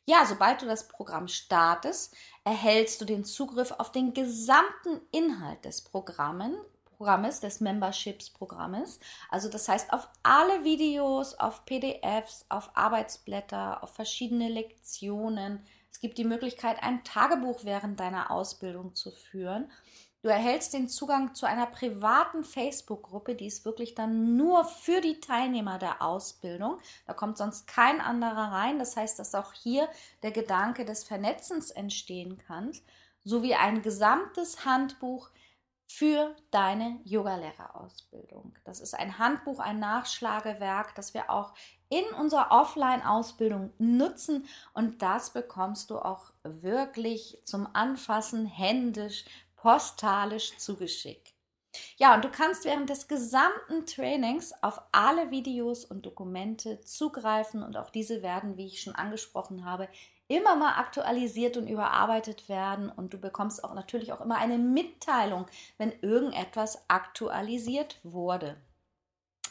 Ja, 0.07 0.25
sobald 0.25 0.62
du 0.62 0.66
das 0.66 0.88
Programm 0.88 1.28
startest, 1.28 2.16
erhältst 2.45 3.00
du 3.00 3.04
den 3.04 3.25
Zugriff 3.25 3.73
auf 3.73 3.93
den 3.93 4.14
gesamten 4.14 5.00
Inhalt 5.11 5.64
des 5.64 5.83
Programmen, 5.83 6.57
Programmes, 6.85 7.40
des 7.40 7.61
Memberships-Programmes. 7.61 9.00
Also 9.28 9.50
das 9.50 9.69
heißt 9.69 9.93
auf 9.93 10.09
alle 10.23 10.64
Videos, 10.64 11.35
auf 11.35 11.64
PDFs, 11.66 12.47
auf 12.49 12.71
Arbeitsblätter, 12.75 13.83
auf 13.83 13.95
verschiedene 13.95 14.49
Lektionen, 14.49 15.66
es 15.94 16.00
gibt 16.00 16.18
die 16.18 16.24
Möglichkeit, 16.24 16.82
ein 16.82 17.04
Tagebuch 17.04 17.60
während 17.62 18.00
deiner 18.00 18.32
Ausbildung 18.32 18.96
zu 18.96 19.12
führen. 19.12 19.70
Du 20.22 20.28
erhältst 20.28 20.74
den 20.74 20.88
Zugang 20.88 21.36
zu 21.36 21.46
einer 21.46 21.66
privaten 21.66 22.42
Facebook-Gruppe, 22.42 23.36
die 23.36 23.46
ist 23.46 23.64
wirklich 23.64 23.94
dann 23.94 24.36
nur 24.36 24.64
für 24.64 25.00
die 25.00 25.20
Teilnehmer 25.20 25.78
der 25.78 26.02
Ausbildung. 26.02 26.78
Da 27.06 27.12
kommt 27.12 27.38
sonst 27.38 27.68
kein 27.68 28.00
anderer 28.00 28.50
rein. 28.50 28.80
Das 28.80 28.96
heißt, 28.96 29.20
dass 29.20 29.36
auch 29.36 29.52
hier 29.52 29.88
der 30.24 30.32
Gedanke 30.32 30.84
des 30.84 31.04
Vernetzens 31.04 31.70
entstehen 31.70 32.38
kann, 32.38 32.72
sowie 33.22 33.54
ein 33.54 33.80
gesamtes 33.80 34.64
Handbuch 34.64 35.30
für 35.86 36.34
deine 36.50 37.00
Yogalehrerausbildung. 37.04 38.56
Das 38.64 38.80
ist 38.80 38.94
ein 38.94 39.18
Handbuch, 39.18 39.60
ein 39.60 39.78
Nachschlagewerk, 39.78 40.94
das 40.94 41.14
wir 41.14 41.30
auch 41.30 41.54
in 41.88 42.04
unserer 42.18 42.50
Offline-Ausbildung 42.50 43.72
nutzen 43.78 44.46
und 44.72 45.02
das 45.02 45.30
bekommst 45.30 45.90
du 45.90 45.98
auch 45.98 46.32
wirklich 46.42 47.38
zum 47.44 47.68
Anfassen 47.72 48.46
händisch, 48.46 49.24
postalisch 49.56 50.56
zugeschickt. 50.58 51.34
Ja, 51.96 52.14
und 52.14 52.24
du 52.24 52.30
kannst 52.30 52.64
während 52.64 52.88
des 52.88 53.08
gesamten 53.08 53.86
Trainings 53.86 54.52
auf 54.62 54.80
alle 54.92 55.30
Videos 55.30 55.84
und 55.84 56.06
Dokumente 56.06 56.80
zugreifen 56.80 57.62
und 57.62 57.76
auch 57.76 57.90
diese 57.90 58.22
werden, 58.22 58.56
wie 58.56 58.66
ich 58.66 58.80
schon 58.80 58.94
angesprochen 58.94 59.64
habe, 59.64 59.88
immer 60.28 60.57
mal 60.57 60.78
aktualisiert 60.78 61.57
und 61.57 61.69
überarbeitet 61.69 62.49
werden 62.49 62.90
und 62.90 63.12
du 63.12 63.19
bekommst 63.19 63.62
auch 63.62 63.75
natürlich 63.75 64.12
auch 64.12 64.21
immer 64.21 64.37
eine 64.37 64.59
Mitteilung, 64.59 65.47
wenn 65.78 65.93
irgendetwas 66.00 66.85
aktualisiert 66.88 67.99
wurde. 68.02 68.57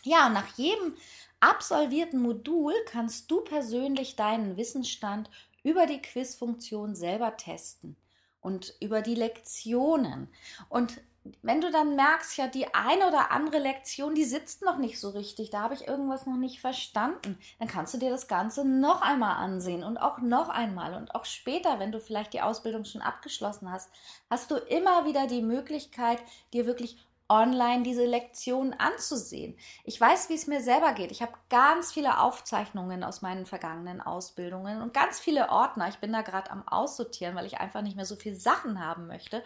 Ja, 0.04 0.28
und 0.28 0.34
nach 0.34 0.58
jedem 0.58 0.96
absolvierten 1.40 2.22
Modul 2.22 2.74
kannst 2.86 3.32
du 3.32 3.42
persönlich 3.42 4.16
deinen 4.16 4.58
Wissensstand 4.58 5.30
über 5.64 5.86
die 5.86 6.02
Quizfunktion 6.02 6.96
selber 6.96 7.38
testen 7.38 7.96
und 8.42 8.76
über 8.82 9.02
die 9.02 9.16
Lektionen. 9.16 10.28
Und 10.70 11.00
wenn 11.42 11.62
du 11.62 11.72
dann 11.72 11.96
merkst, 11.96 12.38
ja, 12.38 12.48
die 12.48 12.74
eine 12.74 13.08
oder 13.08 13.32
andere 13.32 13.60
Lektion, 13.60 14.14
die 14.14 14.26
sitzt 14.26 14.62
noch 14.64 14.78
nicht 14.78 15.00
so 15.00 15.10
richtig, 15.10 15.50
da 15.50 15.62
habe 15.62 15.74
ich 15.74 15.88
irgendwas 15.88 16.26
noch 16.26 16.36
nicht 16.36 16.60
verstanden, 16.60 17.38
dann 17.60 17.68
kannst 17.68 17.94
du 17.94 17.98
dir 17.98 18.10
das 18.10 18.28
Ganze 18.28 18.66
noch 18.66 19.02
einmal 19.02 19.38
ansehen 19.38 19.84
und 19.84 19.98
auch 19.98 20.20
noch 20.20 20.50
einmal 20.50 20.96
und 20.96 21.16
auch 21.16 21.26
später, 21.26 21.80
wenn 21.80 21.92
du 21.92 22.00
vielleicht 22.00 22.34
die 22.34 22.42
Ausbildung 22.42 22.84
schon 22.84 23.02
abgeschlossen 23.02 23.72
hast, 23.72 23.90
hast 24.30 24.52
du 24.52 24.56
immer 24.56 25.06
wieder 25.06 25.28
die 25.28 25.42
Möglichkeit, 25.42 26.20
dir 26.52 26.66
wirklich 26.66 26.98
online 27.30 27.84
diese 27.84 28.06
Lektionen 28.06 28.74
anzusehen. 28.80 29.58
Ich 29.84 30.00
weiß, 30.00 30.30
wie 30.30 30.36
es 30.36 30.48
mir 30.48 30.62
selber 30.62 30.94
geht. 30.94 31.12
Ich 31.12 31.22
habe 31.22 31.34
ganz 31.50 31.92
viele 31.92 32.20
Aufzeichnungen 32.20 33.04
aus 33.04 33.22
meinen 33.22 33.46
vergangenen 33.46 34.02
Ausbildungen 34.02 34.82
und 34.82 34.94
ganz 34.94 35.20
viele 35.20 35.50
Ordner. 35.50 35.88
Ich 35.88 35.98
bin 35.98 36.12
da 36.12 36.22
gerade 36.22 36.52
am 36.52 36.68
Aussortieren, 36.68 37.36
weil 37.36 37.46
ich 37.46 37.60
einfach 37.60 37.82
nicht 37.82 37.96
mehr 37.96 38.06
so 38.06 38.16
viele 38.16 38.36
Sachen 38.36 38.86
haben 38.86 39.08
möchte. 39.08 39.42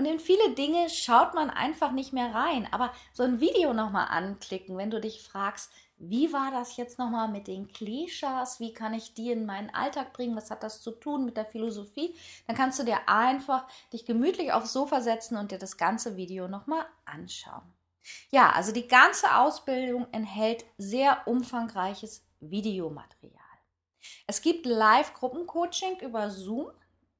Und 0.00 0.06
in 0.06 0.18
viele 0.18 0.54
Dinge 0.54 0.88
schaut 0.88 1.34
man 1.34 1.50
einfach 1.50 1.92
nicht 1.92 2.14
mehr 2.14 2.34
rein. 2.34 2.66
Aber 2.72 2.90
so 3.12 3.22
ein 3.22 3.38
Video 3.38 3.74
nochmal 3.74 4.06
anklicken, 4.08 4.78
wenn 4.78 4.90
du 4.90 4.98
dich 4.98 5.22
fragst, 5.22 5.70
wie 5.98 6.32
war 6.32 6.50
das 6.50 6.78
jetzt 6.78 6.98
nochmal 6.98 7.28
mit 7.28 7.48
den 7.48 7.70
Klischees? 7.70 8.60
Wie 8.60 8.72
kann 8.72 8.94
ich 8.94 9.12
die 9.12 9.30
in 9.30 9.44
meinen 9.44 9.68
Alltag 9.68 10.14
bringen? 10.14 10.34
Was 10.36 10.50
hat 10.50 10.62
das 10.62 10.80
zu 10.80 10.92
tun 10.92 11.26
mit 11.26 11.36
der 11.36 11.44
Philosophie? 11.44 12.16
Dann 12.46 12.56
kannst 12.56 12.78
du 12.78 12.84
dir 12.84 13.10
einfach 13.10 13.66
dich 13.92 14.06
gemütlich 14.06 14.54
aufs 14.54 14.72
Sofa 14.72 15.02
setzen 15.02 15.36
und 15.36 15.52
dir 15.52 15.58
das 15.58 15.76
ganze 15.76 16.16
Video 16.16 16.48
nochmal 16.48 16.86
anschauen. 17.04 17.70
Ja, 18.30 18.52
also 18.52 18.72
die 18.72 18.88
ganze 18.88 19.36
Ausbildung 19.36 20.06
enthält 20.12 20.64
sehr 20.78 21.28
umfangreiches 21.28 22.24
Videomaterial. 22.40 23.36
Es 24.26 24.40
gibt 24.40 24.64
Live-Gruppencoaching 24.64 26.00
über 26.00 26.30
Zoom 26.30 26.70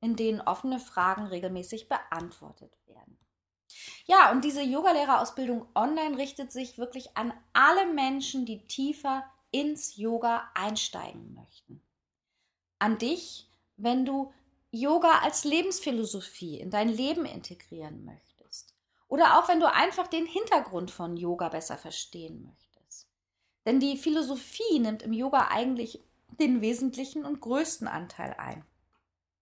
in 0.00 0.16
denen 0.16 0.40
offene 0.40 0.80
Fragen 0.80 1.26
regelmäßig 1.26 1.88
beantwortet 1.88 2.72
werden. 2.86 3.18
Ja, 4.06 4.32
und 4.32 4.44
diese 4.44 4.62
Yogalehrerausbildung 4.62 5.66
online 5.74 6.16
richtet 6.16 6.52
sich 6.52 6.78
wirklich 6.78 7.16
an 7.16 7.32
alle 7.52 7.92
Menschen, 7.92 8.46
die 8.46 8.66
tiefer 8.66 9.24
ins 9.50 9.96
Yoga 9.96 10.50
einsteigen 10.54 11.34
möchten. 11.34 11.82
An 12.78 12.98
dich, 12.98 13.50
wenn 13.76 14.04
du 14.04 14.32
Yoga 14.70 15.18
als 15.20 15.44
Lebensphilosophie 15.44 16.58
in 16.60 16.70
dein 16.70 16.88
Leben 16.88 17.24
integrieren 17.24 18.04
möchtest. 18.04 18.74
Oder 19.08 19.38
auch 19.38 19.48
wenn 19.48 19.58
du 19.58 19.70
einfach 19.70 20.06
den 20.06 20.26
Hintergrund 20.26 20.92
von 20.92 21.16
Yoga 21.16 21.48
besser 21.48 21.76
verstehen 21.76 22.44
möchtest. 22.44 23.08
Denn 23.66 23.80
die 23.80 23.96
Philosophie 23.96 24.78
nimmt 24.78 25.02
im 25.02 25.12
Yoga 25.12 25.48
eigentlich 25.50 26.00
den 26.38 26.60
wesentlichen 26.60 27.24
und 27.24 27.40
größten 27.40 27.88
Anteil 27.88 28.34
ein. 28.38 28.64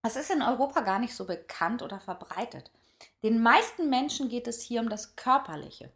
Das 0.03 0.17
ist 0.17 0.31
in 0.31 0.43
Europa 0.43 0.81
gar 0.81 0.99
nicht 0.99 1.15
so 1.15 1.27
bekannt 1.27 1.83
oder 1.83 2.01
verbreitet. 2.01 2.71
Den 3.23 3.43
meisten 3.43 3.91
Menschen 3.91 4.29
geht 4.29 4.47
es 4.47 4.63
hier 4.63 4.81
um 4.81 4.89
das 4.89 5.17
Körperliche, 5.17 5.93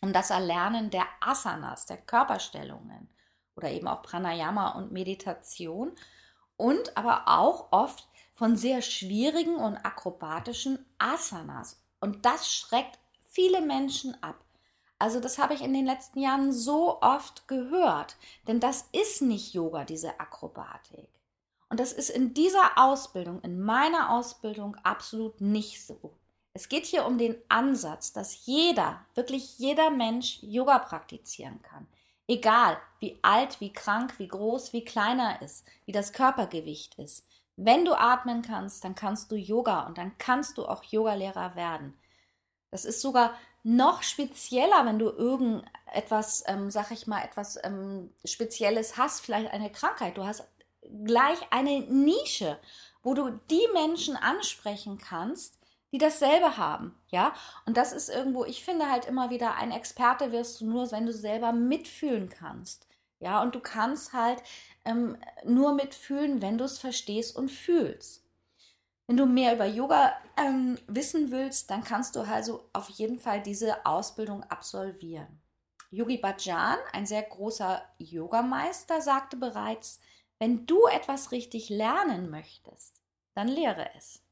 um 0.00 0.12
das 0.12 0.30
Erlernen 0.30 0.90
der 0.90 1.06
Asanas, 1.20 1.86
der 1.86 1.98
Körperstellungen 1.98 3.08
oder 3.56 3.70
eben 3.70 3.86
auch 3.86 4.02
Pranayama 4.02 4.70
und 4.72 4.92
Meditation 4.92 5.92
und 6.56 6.96
aber 6.96 7.24
auch 7.26 7.72
oft 7.72 8.08
von 8.34 8.56
sehr 8.56 8.82
schwierigen 8.82 9.56
und 9.56 9.76
akrobatischen 9.76 10.84
Asanas. 10.98 11.80
Und 12.00 12.24
das 12.24 12.52
schreckt 12.52 12.98
viele 13.24 13.60
Menschen 13.60 14.20
ab. 14.22 14.44
Also 14.98 15.20
das 15.20 15.38
habe 15.38 15.54
ich 15.54 15.62
in 15.62 15.74
den 15.74 15.86
letzten 15.86 16.20
Jahren 16.20 16.52
so 16.52 17.00
oft 17.00 17.48
gehört, 17.48 18.16
denn 18.46 18.60
das 18.60 18.88
ist 18.92 19.22
nicht 19.22 19.54
Yoga, 19.54 19.84
diese 19.84 20.20
Akrobatik. 20.20 21.08
Und 21.72 21.80
das 21.80 21.94
ist 21.94 22.10
in 22.10 22.34
dieser 22.34 22.76
Ausbildung, 22.76 23.40
in 23.40 23.58
meiner 23.58 24.10
Ausbildung 24.10 24.76
absolut 24.82 25.40
nicht 25.40 25.82
so. 25.82 26.12
Es 26.52 26.68
geht 26.68 26.84
hier 26.84 27.06
um 27.06 27.16
den 27.16 27.34
Ansatz, 27.48 28.12
dass 28.12 28.44
jeder, 28.44 29.06
wirklich 29.14 29.58
jeder 29.58 29.88
Mensch 29.88 30.42
Yoga 30.42 30.80
praktizieren 30.80 31.62
kann. 31.62 31.86
Egal, 32.28 32.76
wie 33.00 33.18
alt, 33.22 33.58
wie 33.62 33.72
krank, 33.72 34.18
wie 34.18 34.28
groß, 34.28 34.74
wie 34.74 34.84
klein 34.84 35.18
er 35.18 35.40
ist, 35.40 35.64
wie 35.86 35.92
das 35.92 36.12
Körpergewicht 36.12 36.98
ist. 36.98 37.26
Wenn 37.56 37.86
du 37.86 37.98
atmen 37.98 38.42
kannst, 38.42 38.84
dann 38.84 38.94
kannst 38.94 39.32
du 39.32 39.36
Yoga 39.36 39.86
und 39.86 39.96
dann 39.96 40.18
kannst 40.18 40.58
du 40.58 40.66
auch 40.66 40.84
Yogalehrer 40.84 41.56
werden. 41.56 41.94
Das 42.70 42.84
ist 42.84 43.00
sogar 43.00 43.32
noch 43.62 44.02
spezieller, 44.02 44.84
wenn 44.84 44.98
du 44.98 45.06
irgendetwas, 45.06 46.44
ähm, 46.48 46.70
sag 46.70 46.90
ich 46.90 47.06
mal, 47.06 47.24
etwas 47.24 47.58
ähm, 47.64 48.12
Spezielles 48.26 48.98
hast, 48.98 49.20
vielleicht 49.20 49.50
eine 49.52 49.72
Krankheit. 49.72 50.18
Du 50.18 50.26
hast 50.26 50.46
gleich 51.04 51.38
eine 51.50 51.80
Nische, 51.80 52.58
wo 53.02 53.14
du 53.14 53.30
die 53.50 53.66
Menschen 53.72 54.16
ansprechen 54.16 54.98
kannst, 54.98 55.58
die 55.92 55.98
dasselbe 55.98 56.56
haben, 56.56 56.94
ja. 57.08 57.34
Und 57.66 57.76
das 57.76 57.92
ist 57.92 58.08
irgendwo, 58.08 58.44
ich 58.44 58.64
finde 58.64 58.90
halt 58.90 59.04
immer 59.04 59.30
wieder, 59.30 59.56
ein 59.56 59.70
Experte 59.70 60.32
wirst 60.32 60.60
du 60.60 60.66
nur, 60.66 60.90
wenn 60.90 61.06
du 61.06 61.12
selber 61.12 61.52
mitfühlen 61.52 62.28
kannst, 62.28 62.86
ja. 63.18 63.42
Und 63.42 63.54
du 63.54 63.60
kannst 63.60 64.12
halt 64.12 64.42
ähm, 64.84 65.18
nur 65.44 65.74
mitfühlen, 65.74 66.40
wenn 66.40 66.58
du 66.58 66.64
es 66.64 66.78
verstehst 66.78 67.36
und 67.36 67.50
fühlst. 67.50 68.22
Wenn 69.06 69.16
du 69.16 69.26
mehr 69.26 69.54
über 69.54 69.66
Yoga 69.66 70.14
ähm, 70.38 70.78
wissen 70.86 71.30
willst, 71.30 71.70
dann 71.70 71.84
kannst 71.84 72.16
du 72.16 72.20
also 72.20 72.68
auf 72.72 72.88
jeden 72.88 73.18
Fall 73.18 73.42
diese 73.42 73.84
Ausbildung 73.84 74.42
absolvieren. 74.44 75.42
Yogi 75.90 76.16
Bhajan, 76.16 76.78
ein 76.92 77.04
sehr 77.04 77.22
großer 77.22 77.82
Yogameister, 77.98 79.02
sagte 79.02 79.36
bereits, 79.36 80.00
wenn 80.42 80.66
du 80.66 80.86
etwas 80.88 81.30
richtig 81.30 81.68
lernen 81.68 82.28
möchtest, 82.28 83.00
dann 83.32 83.46
lehre 83.46 83.88
es. 83.96 84.24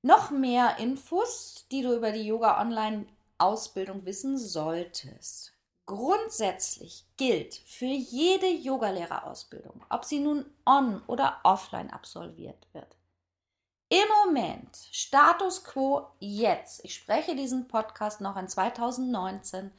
Noch 0.00 0.30
mehr 0.30 0.78
Infos, 0.78 1.66
die 1.72 1.82
du 1.82 1.92
über 1.92 2.12
die 2.12 2.22
Yoga 2.24 2.60
Online 2.60 3.04
Ausbildung 3.36 4.06
wissen 4.06 4.38
solltest. 4.38 5.54
Grundsätzlich 5.86 7.04
gilt 7.16 7.56
für 7.66 7.86
jede 7.86 8.46
Yogalehrerausbildung, 8.46 9.84
ob 9.90 10.04
sie 10.04 10.20
nun 10.20 10.46
on 10.64 11.02
oder 11.08 11.40
offline 11.42 11.90
absolviert 11.90 12.68
wird. 12.72 12.96
Im 13.88 14.06
Moment, 14.24 14.78
Status 14.92 15.64
quo 15.64 16.06
jetzt, 16.20 16.84
ich 16.84 16.94
spreche 16.94 17.34
diesen 17.34 17.66
Podcast 17.66 18.20
noch 18.20 18.36
in 18.36 18.46
2019, 18.46 19.72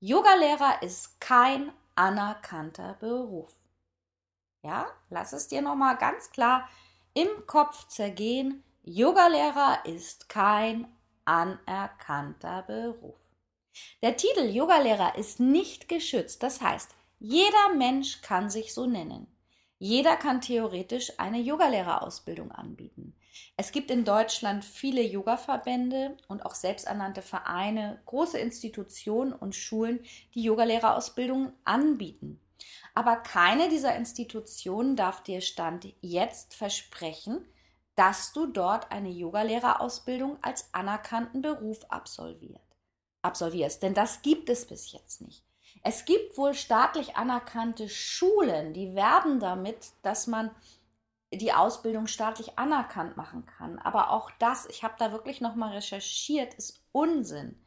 Yogalehrer 0.00 0.82
ist 0.82 1.20
kein 1.20 1.70
anerkannter 1.96 2.94
Beruf. 2.98 3.54
Ja, 4.62 4.86
lass 5.10 5.32
es 5.32 5.48
dir 5.48 5.60
nochmal 5.60 5.96
ganz 5.96 6.30
klar 6.30 6.68
im 7.14 7.28
Kopf 7.46 7.88
zergehen. 7.88 8.62
Yogalehrer 8.84 9.84
ist 9.86 10.28
kein 10.28 10.86
anerkannter 11.24 12.62
Beruf. 12.62 13.16
Der 14.02 14.16
Titel 14.16 14.44
Yogalehrer 14.44 15.16
ist 15.16 15.40
nicht 15.40 15.88
geschützt, 15.88 16.42
das 16.42 16.60
heißt, 16.60 16.90
jeder 17.18 17.74
Mensch 17.76 18.20
kann 18.22 18.50
sich 18.50 18.74
so 18.74 18.86
nennen. 18.86 19.26
Jeder 19.78 20.16
kann 20.16 20.40
theoretisch 20.40 21.18
eine 21.18 21.40
Yogalehrerausbildung 21.40 22.52
anbieten. 22.52 23.16
Es 23.56 23.72
gibt 23.72 23.90
in 23.90 24.04
Deutschland 24.04 24.64
viele 24.64 25.02
Yogaverbände 25.02 26.16
und 26.28 26.44
auch 26.44 26.54
selbsternannte 26.54 27.22
Vereine, 27.22 28.00
große 28.06 28.38
Institutionen 28.38 29.32
und 29.32 29.56
Schulen, 29.56 30.00
die 30.34 30.42
Yogalehrerausbildungen 30.42 31.52
anbieten. 31.64 32.41
Aber 32.94 33.16
keine 33.16 33.68
dieser 33.68 33.96
Institutionen 33.96 34.96
darf 34.96 35.22
dir 35.22 35.40
Stand 35.40 35.94
jetzt 36.00 36.54
versprechen, 36.54 37.46
dass 37.94 38.32
du 38.32 38.46
dort 38.46 38.90
eine 38.90 39.10
Yogalehrerausbildung 39.10 40.38
als 40.42 40.72
anerkannten 40.72 41.42
Beruf 41.42 41.84
absolviert, 41.88 42.60
absolvierst. 43.22 43.82
Denn 43.82 43.94
das 43.94 44.22
gibt 44.22 44.50
es 44.50 44.66
bis 44.66 44.92
jetzt 44.92 45.20
nicht. 45.22 45.44
Es 45.82 46.04
gibt 46.04 46.36
wohl 46.36 46.54
staatlich 46.54 47.16
anerkannte 47.16 47.88
Schulen, 47.88 48.72
die 48.72 48.94
werben 48.94 49.40
damit, 49.40 49.92
dass 50.02 50.26
man 50.26 50.50
die 51.32 51.52
Ausbildung 51.52 52.06
staatlich 52.06 52.58
anerkannt 52.58 53.16
machen 53.16 53.46
kann. 53.46 53.78
Aber 53.78 54.10
auch 54.10 54.30
das, 54.38 54.66
ich 54.66 54.84
habe 54.84 54.94
da 54.98 55.12
wirklich 55.12 55.40
nochmal 55.40 55.72
recherchiert, 55.72 56.54
ist 56.54 56.84
Unsinn. 56.92 57.58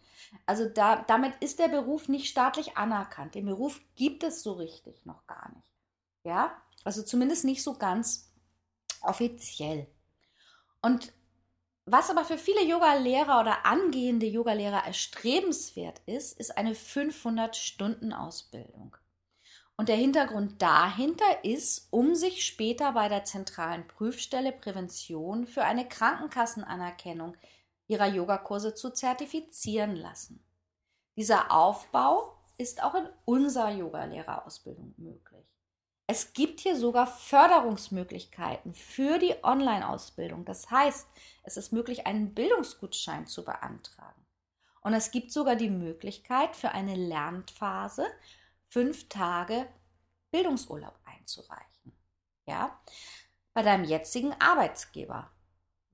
Also 0.46 0.70
da, 0.70 1.04
damit 1.08 1.34
ist 1.42 1.58
der 1.60 1.68
Beruf 1.68 2.08
nicht 2.08 2.30
staatlich 2.30 2.78
anerkannt. 2.78 3.36
Den 3.36 3.46
Beruf 3.46 3.82
gibt 3.96 4.24
es 4.24 4.42
so 4.44 4.54
richtig 4.54 5.06
noch 5.06 5.28
gar 5.28 5.52
nicht. 5.56 5.70
Ja, 6.24 6.56
also 6.84 7.04
zumindest 7.04 7.46
nicht 7.46 7.62
so 7.64 7.78
ganz 7.78 8.32
offiziell. 9.02 9.88
Und 10.82 11.14
was 11.86 12.10
aber 12.10 12.26
für 12.26 12.40
viele 12.40 12.64
Yoga-Lehrer 12.64 13.42
oder 13.42 13.66
angehende 13.66 14.26
Yoga-Lehrer 14.26 14.86
erstrebenswert 14.86 16.02
ist, 16.08 16.40
ist 16.40 16.58
eine 16.58 16.74
500-Stunden-Ausbildung. 16.74 18.98
Und 19.78 19.90
der 19.90 19.98
Hintergrund 19.98 20.62
dahinter 20.62 21.44
ist, 21.44 21.88
um 21.92 22.16
sich 22.16 22.46
später 22.46 22.94
bei 22.94 23.10
der 23.10 23.26
zentralen 23.26 23.88
Prüfstelle 23.88 24.52
Prävention 24.52 25.46
für 25.46 25.64
eine 25.64 25.88
Krankenkassenanerkennung 25.88 27.36
ihrer 27.88 28.08
Yogakurse 28.08 28.74
zu 28.74 28.92
zertifizieren 28.92 29.96
lassen. 29.96 30.44
Dieser 31.16 31.52
Aufbau 31.52 32.38
ist 32.58 32.84
auch 32.84 32.96
in 32.96 33.08
unserer 33.26 33.72
Yogalehrerausbildung 33.72 34.94
möglich. 34.98 35.46
Es 36.08 36.34
gibt 36.34 36.60
hier 36.60 36.76
sogar 36.76 37.08
Förderungsmöglichkeiten 37.08 38.76
für 38.76 39.18
die 39.18 39.36
Online-Ausbildung. 39.44 40.46
Das 40.46 40.70
heißt, 40.70 41.08
es 41.44 41.58
ist 41.58 41.72
möglich, 41.72 42.06
einen 42.06 42.34
Bildungsgutschein 42.36 43.26
zu 43.26 43.44
beantragen. 43.44 44.26
Und 44.82 44.94
es 44.94 45.10
gibt 45.10 45.32
sogar 45.32 45.56
die 45.56 45.72
Möglichkeit, 45.72 46.56
für 46.56 46.72
eine 46.72 46.96
Lernphase 46.96 48.06
fünf 48.68 49.10
Tage 49.10 49.68
Bildungsurlaub 50.30 50.94
einzureichen. 51.06 51.94
Ja, 52.46 52.80
bei 53.56 53.64
deinem 53.64 53.86
jetzigen 53.86 54.34
Arbeitsgeber. 54.40 55.32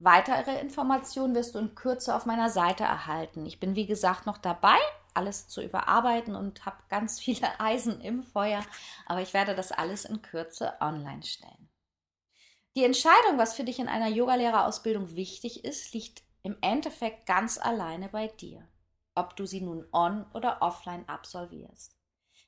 Weitere 0.03 0.59
Informationen 0.59 1.35
wirst 1.35 1.53
du 1.53 1.59
in 1.59 1.75
Kürze 1.75 2.15
auf 2.15 2.25
meiner 2.25 2.49
Seite 2.49 2.83
erhalten. 2.83 3.45
Ich 3.45 3.59
bin, 3.59 3.75
wie 3.75 3.85
gesagt, 3.85 4.25
noch 4.25 4.39
dabei, 4.39 4.79
alles 5.13 5.47
zu 5.47 5.61
überarbeiten 5.61 6.35
und 6.35 6.65
habe 6.65 6.77
ganz 6.89 7.19
viele 7.19 7.47
Eisen 7.59 8.01
im 8.01 8.23
Feuer, 8.23 8.65
aber 9.05 9.21
ich 9.21 9.35
werde 9.35 9.53
das 9.53 9.71
alles 9.71 10.05
in 10.05 10.23
Kürze 10.23 10.73
online 10.81 11.21
stellen. 11.21 11.69
Die 12.75 12.83
Entscheidung, 12.83 13.37
was 13.37 13.53
für 13.53 13.63
dich 13.63 13.77
in 13.77 13.87
einer 13.87 14.07
Yogalehrerausbildung 14.07 15.15
wichtig 15.15 15.65
ist, 15.65 15.93
liegt 15.93 16.23
im 16.41 16.57
Endeffekt 16.61 17.27
ganz 17.27 17.59
alleine 17.59 18.09
bei 18.09 18.25
dir, 18.25 18.67
ob 19.13 19.35
du 19.35 19.45
sie 19.45 19.61
nun 19.61 19.85
on 19.91 20.25
oder 20.33 20.63
offline 20.63 21.07
absolvierst. 21.07 21.95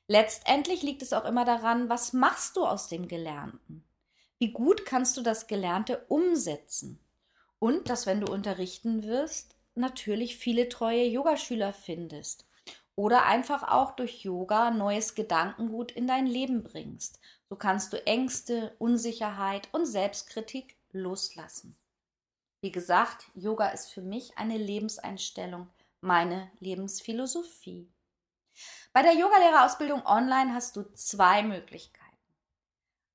Letztendlich 0.08 0.82
liegt 0.82 1.02
es 1.02 1.12
auch 1.12 1.24
immer 1.24 1.44
daran, 1.44 1.88
was 1.88 2.14
machst 2.14 2.56
du 2.56 2.66
aus 2.66 2.88
dem 2.88 3.06
Gelernten? 3.06 3.84
Wie 4.38 4.50
gut 4.50 4.84
kannst 4.84 5.16
du 5.16 5.22
das 5.22 5.46
Gelernte 5.46 6.04
umsetzen? 6.08 6.98
Und 7.64 7.88
dass, 7.88 8.04
wenn 8.04 8.20
du 8.20 8.30
unterrichten 8.30 9.04
wirst, 9.04 9.56
natürlich 9.74 10.36
viele 10.36 10.68
treue 10.68 11.06
Yogaschüler 11.06 11.72
findest 11.72 12.46
oder 12.94 13.24
einfach 13.24 13.62
auch 13.62 13.92
durch 13.92 14.22
Yoga 14.22 14.70
neues 14.70 15.14
Gedankengut 15.14 15.90
in 15.90 16.06
dein 16.06 16.26
Leben 16.26 16.62
bringst. 16.62 17.20
So 17.48 17.56
kannst 17.56 17.94
du 17.94 18.06
Ängste, 18.06 18.76
Unsicherheit 18.78 19.70
und 19.72 19.86
Selbstkritik 19.86 20.76
loslassen. 20.92 21.74
Wie 22.60 22.70
gesagt, 22.70 23.30
Yoga 23.34 23.68
ist 23.68 23.90
für 23.90 24.02
mich 24.02 24.36
eine 24.36 24.58
Lebenseinstellung, 24.58 25.70
meine 26.02 26.50
Lebensphilosophie. 26.60 27.88
Bei 28.92 29.00
der 29.00 29.14
Yogalehrerausbildung 29.14 30.04
online 30.04 30.52
hast 30.52 30.76
du 30.76 30.82
zwei 30.92 31.42
Möglichkeiten. 31.42 32.04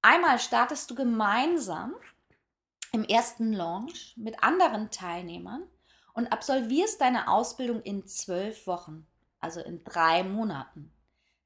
Einmal 0.01 0.39
startest 0.39 0.89
du 0.89 0.95
gemeinsam 0.95 1.93
im 2.91 3.03
ersten 3.03 3.53
Launch 3.53 4.13
mit 4.17 4.43
anderen 4.43 4.91
Teilnehmern 4.91 5.63
und 6.13 6.31
absolvierst 6.31 6.99
deine 7.01 7.29
Ausbildung 7.29 7.81
in 7.81 8.07
zwölf 8.07 8.67
Wochen 8.67 9.05
also 9.39 9.61
in 9.61 9.83
drei 9.83 10.23
Monaten. 10.23 10.91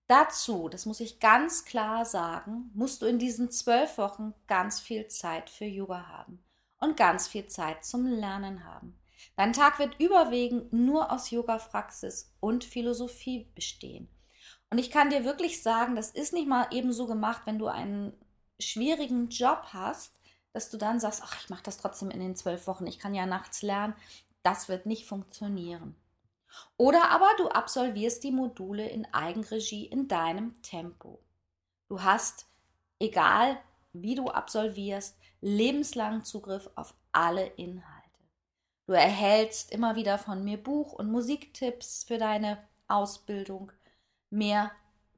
Dazu, 0.07 0.67
das 0.69 0.85
muss 0.85 0.99
ich 0.99 1.19
ganz 1.19 1.65
klar 1.65 2.05
sagen, 2.05 2.71
musst 2.73 3.01
du 3.01 3.05
in 3.05 3.19
diesen 3.19 3.51
zwölf 3.51 3.97
Wochen 3.97 4.33
ganz 4.47 4.79
viel 4.79 5.07
Zeit 5.07 5.49
für 5.49 5.65
Yoga 5.65 6.07
haben 6.07 6.43
und 6.79 6.97
ganz 6.97 7.27
viel 7.27 7.47
Zeit 7.47 7.85
zum 7.85 8.05
Lernen 8.05 8.65
haben. 8.65 8.99
Dein 9.37 9.53
Tag 9.53 9.79
wird 9.79 9.99
überwiegend 9.99 10.73
nur 10.73 11.11
aus 11.11 11.31
Yoga-Praxis 11.31 12.35
und 12.41 12.65
Philosophie 12.65 13.49
bestehen. 13.55 14.09
Und 14.69 14.77
ich 14.77 14.91
kann 14.91 15.09
dir 15.09 15.23
wirklich 15.23 15.63
sagen, 15.63 15.95
das 15.95 16.11
ist 16.11 16.33
nicht 16.33 16.47
mal 16.47 16.67
eben 16.71 16.91
so 16.91 17.07
gemacht, 17.07 17.43
wenn 17.45 17.59
du 17.59 17.67
einen 17.67 18.13
schwierigen 18.59 19.29
Job 19.29 19.67
hast, 19.71 20.19
dass 20.53 20.69
du 20.69 20.77
dann 20.77 20.99
sagst, 20.99 21.21
ach, 21.23 21.41
ich 21.41 21.49
mache 21.49 21.63
das 21.63 21.77
trotzdem 21.77 22.11
in 22.11 22.19
den 22.19 22.35
zwölf 22.35 22.67
Wochen, 22.67 22.87
ich 22.87 22.99
kann 22.99 23.13
ja 23.13 23.25
nachts 23.25 23.61
lernen. 23.61 23.95
Das 24.43 24.69
wird 24.69 24.85
nicht 24.85 25.05
funktionieren. 25.05 25.95
Oder 26.77 27.09
aber 27.09 27.29
du 27.37 27.49
absolvierst 27.49 28.23
die 28.23 28.31
Module 28.31 28.87
in 28.87 29.11
Eigenregie 29.13 29.85
in 29.85 30.07
deinem 30.07 30.61
Tempo. 30.61 31.19
Du 31.87 32.03
hast, 32.03 32.45
egal 32.99 33.57
wie 33.93 34.15
du 34.15 34.27
absolvierst, 34.27 35.17
lebenslangen 35.41 36.23
Zugriff 36.23 36.69
auf 36.75 36.93
alle 37.11 37.45
Inhalte. 37.45 37.93
Du 38.85 38.93
erhältst 38.93 39.71
immer 39.71 39.95
wieder 39.95 40.17
von 40.17 40.43
mir 40.43 40.57
Buch- 40.57 40.93
und 40.93 41.11
Musiktipps 41.11 42.03
für 42.03 42.17
deine 42.17 42.61
Ausbildung. 42.87 43.71
Mehr, 44.29 44.71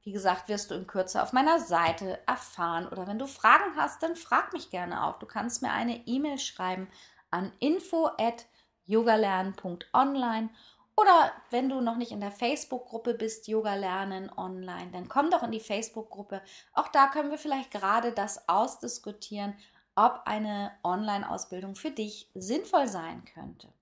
wie 0.06 0.12
gesagt, 0.12 0.48
wirst 0.48 0.70
du 0.70 0.76
in 0.76 0.86
Kürze 0.86 1.20
auf 1.20 1.32
meiner 1.32 1.58
Seite 1.58 2.20
erfahren. 2.28 2.86
Oder 2.86 3.08
wenn 3.08 3.18
du 3.18 3.26
Fragen 3.26 3.74
hast, 3.74 4.04
dann 4.04 4.14
frag 4.14 4.52
mich 4.52 4.70
gerne 4.70 5.04
auch. 5.04 5.18
Du 5.18 5.26
kannst 5.26 5.62
mir 5.62 5.72
eine 5.72 5.96
E-Mail 6.06 6.38
schreiben 6.38 6.86
an 7.32 7.50
info 7.58 8.06
at 8.16 8.46
yogalernen.online 8.84 10.50
oder 10.96 11.32
wenn 11.50 11.68
du 11.68 11.80
noch 11.80 11.96
nicht 11.96 12.12
in 12.12 12.20
der 12.20 12.30
Facebook-Gruppe 12.30 13.14
bist, 13.14 13.48
Yoga 13.48 13.74
lernen 13.74 14.30
online, 14.36 14.92
dann 14.92 15.08
komm 15.08 15.28
doch 15.30 15.42
in 15.42 15.50
die 15.50 15.58
Facebook-Gruppe. 15.58 16.40
Auch 16.72 16.86
da 16.88 17.08
können 17.08 17.32
wir 17.32 17.38
vielleicht 17.38 17.72
gerade 17.72 18.12
das 18.12 18.48
ausdiskutieren, 18.48 19.54
ob 19.96 20.22
eine 20.24 20.70
Online-Ausbildung 20.84 21.74
für 21.74 21.90
dich 21.90 22.30
sinnvoll 22.34 22.86
sein 22.86 23.24
könnte. 23.24 23.72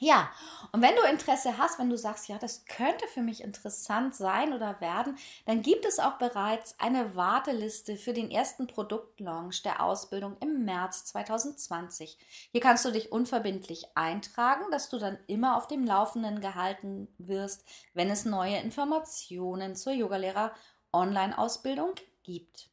Ja, 0.00 0.30
und 0.70 0.80
wenn 0.80 0.94
du 0.94 1.02
Interesse 1.02 1.58
hast, 1.58 1.80
wenn 1.80 1.90
du 1.90 1.98
sagst, 1.98 2.28
ja, 2.28 2.38
das 2.38 2.64
könnte 2.66 3.08
für 3.08 3.20
mich 3.20 3.42
interessant 3.42 4.14
sein 4.14 4.52
oder 4.52 4.80
werden, 4.80 5.18
dann 5.44 5.60
gibt 5.60 5.84
es 5.84 5.98
auch 5.98 6.18
bereits 6.18 6.78
eine 6.78 7.16
Warteliste 7.16 7.96
für 7.96 8.12
den 8.12 8.30
ersten 8.30 8.68
Produktlaunch 8.68 9.64
der 9.64 9.82
Ausbildung 9.82 10.36
im 10.38 10.64
März 10.64 11.06
2020. 11.06 12.16
Hier 12.52 12.60
kannst 12.60 12.84
du 12.84 12.92
dich 12.92 13.10
unverbindlich 13.10 13.86
eintragen, 13.96 14.70
dass 14.70 14.88
du 14.88 14.98
dann 14.98 15.18
immer 15.26 15.56
auf 15.56 15.66
dem 15.66 15.84
Laufenden 15.84 16.40
gehalten 16.40 17.08
wirst, 17.18 17.64
wenn 17.92 18.08
es 18.08 18.24
neue 18.24 18.58
Informationen 18.58 19.74
zur 19.74 19.94
Yogalehrer 19.94 20.52
Online-Ausbildung 20.92 21.94
gibt. 22.22 22.70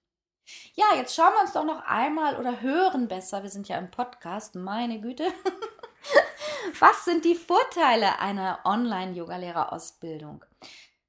Ja, 0.75 0.85
jetzt 0.95 1.15
schauen 1.15 1.33
wir 1.33 1.41
uns 1.41 1.53
doch 1.53 1.65
noch 1.65 1.83
einmal 1.87 2.39
oder 2.39 2.61
hören 2.61 3.07
besser, 3.07 3.41
wir 3.41 3.49
sind 3.49 3.67
ja 3.67 3.79
im 3.79 3.89
Podcast, 3.89 4.53
meine 4.53 5.01
Güte. 5.01 5.25
Was 6.79 7.05
sind 7.05 7.25
die 7.25 7.35
Vorteile 7.35 8.19
einer 8.19 8.59
Online-Yogalehrerausbildung? 8.65 10.43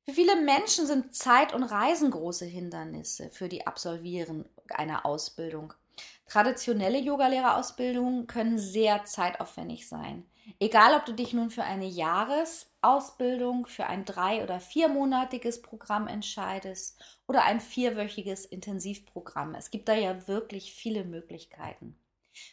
Für 0.05 0.15
viele 0.15 0.37
Menschen 0.37 0.87
sind 0.87 1.15
Zeit 1.15 1.55
und 1.55 1.63
Reisen 1.65 2.11
große 2.11 2.45
Hindernisse 2.45 3.31
für 3.31 3.49
die 3.49 3.67
Absolvieren 3.67 4.45
einer 4.69 5.07
Ausbildung. 5.07 5.73
Traditionelle 6.27 6.99
Yogalehrerausbildungen 6.99 8.27
können 8.27 8.59
sehr 8.59 9.05
zeitaufwendig 9.05 9.89
sein. 9.89 10.27
Egal, 10.61 10.95
ob 10.95 11.07
du 11.07 11.13
dich 11.13 11.33
nun 11.33 11.51
für 11.51 11.65
eine 11.65 11.87
Jahresausbildung, 11.87 13.67
für 13.67 13.87
ein 13.87 14.05
drei- 14.05 14.43
oder 14.45 14.61
viermonatiges 14.61 15.63
Programm 15.63 16.07
entscheidest 16.07 17.03
oder 17.27 17.45
ein 17.45 17.61
vierwöchiges 17.61 18.45
Intensivprogramm. 18.45 19.55
Es 19.55 19.71
gibt 19.71 19.89
da 19.89 19.95
ja 19.95 20.29
wirklich 20.29 20.73
viele 20.73 21.05
Möglichkeiten. 21.05 21.99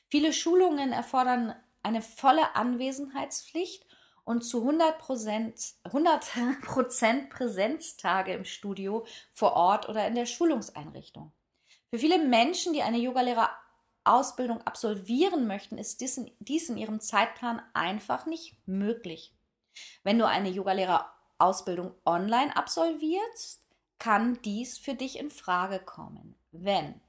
Viele 0.09 0.33
Schulungen 0.33 0.91
erfordern 0.91 1.53
eine 1.83 2.01
volle 2.01 2.55
Anwesenheitspflicht 2.55 3.85
und 4.25 4.43
zu 4.43 4.59
100 4.59 4.97
Prozent, 4.99 5.73
100 5.83 6.31
Präsenztage 7.29 8.33
im 8.33 8.45
Studio 8.45 9.05
vor 9.33 9.53
Ort 9.53 9.89
oder 9.89 10.07
in 10.07 10.15
der 10.15 10.25
Schulungseinrichtung. 10.25 11.31
Für 11.89 11.99
viele 11.99 12.17
Menschen, 12.17 12.73
die 12.73 12.81
eine 12.81 12.97
Yogalehrerausbildung 12.97 14.61
absolvieren 14.61 15.45
möchten, 15.45 15.77
ist 15.77 16.01
dies 16.01 16.17
in, 16.17 16.31
dies 16.39 16.69
in 16.69 16.77
ihrem 16.77 16.99
Zeitplan 16.99 17.61
einfach 17.73 18.25
nicht 18.25 18.55
möglich. 18.65 19.35
Wenn 20.03 20.19
du 20.19 20.27
eine 20.27 20.49
Yogalehrerausbildung 20.49 21.93
online 22.05 22.55
absolvierst, 22.55 23.61
kann 23.99 24.41
dies 24.41 24.77
für 24.77 24.95
dich 24.95 25.19
in 25.19 25.29
Frage 25.29 25.79
kommen. 25.79 26.35
Wenn 26.51 26.99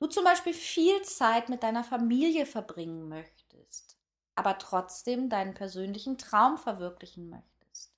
du 0.00 0.06
zum 0.06 0.24
Beispiel 0.24 0.54
viel 0.54 1.02
Zeit 1.02 1.48
mit 1.48 1.62
deiner 1.62 1.84
Familie 1.84 2.46
verbringen 2.46 3.08
möchtest, 3.08 3.43
aber 4.34 4.58
trotzdem 4.58 5.28
deinen 5.28 5.54
persönlichen 5.54 6.18
Traum 6.18 6.58
verwirklichen 6.58 7.30
möchtest. 7.30 7.92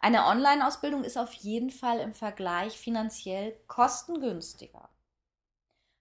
Eine 0.00 0.26
Online-Ausbildung 0.26 1.04
ist 1.04 1.16
auf 1.16 1.32
jeden 1.32 1.70
Fall 1.70 2.00
im 2.00 2.14
Vergleich 2.14 2.78
finanziell 2.78 3.58
kostengünstiger. 3.66 4.88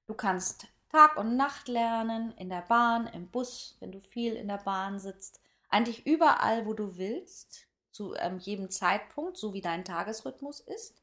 Du 0.05 0.13
kannst 0.13 0.67
Tag 0.89 1.17
und 1.17 1.35
Nacht 1.35 1.67
lernen, 1.67 2.31
in 2.37 2.49
der 2.49 2.61
Bahn, 2.61 3.07
im 3.07 3.29
Bus, 3.29 3.75
wenn 3.79 3.91
du 3.91 3.99
viel 3.99 4.35
in 4.35 4.47
der 4.47 4.59
Bahn 4.59 4.99
sitzt, 4.99 5.41
eigentlich 5.69 6.05
überall, 6.05 6.65
wo 6.65 6.73
du 6.73 6.97
willst, 6.97 7.67
zu 7.91 8.13
ähm, 8.15 8.39
jedem 8.39 8.69
Zeitpunkt, 8.69 9.37
so 9.37 9.53
wie 9.53 9.61
dein 9.61 9.83
Tagesrhythmus 9.83 10.59
ist. 10.61 11.01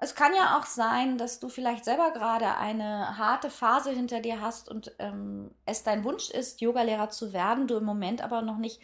Es 0.00 0.14
kann 0.14 0.32
ja 0.34 0.58
auch 0.58 0.66
sein, 0.66 1.18
dass 1.18 1.40
du 1.40 1.48
vielleicht 1.48 1.84
selber 1.84 2.12
gerade 2.12 2.56
eine 2.56 3.18
harte 3.18 3.50
Phase 3.50 3.90
hinter 3.90 4.20
dir 4.20 4.40
hast 4.40 4.68
und 4.68 4.92
ähm, 5.00 5.50
es 5.66 5.82
dein 5.82 6.04
Wunsch 6.04 6.30
ist, 6.30 6.60
Yogalehrer 6.60 7.10
zu 7.10 7.32
werden, 7.32 7.66
du 7.66 7.76
im 7.76 7.84
Moment 7.84 8.22
aber 8.22 8.42
noch 8.42 8.58
nicht 8.58 8.80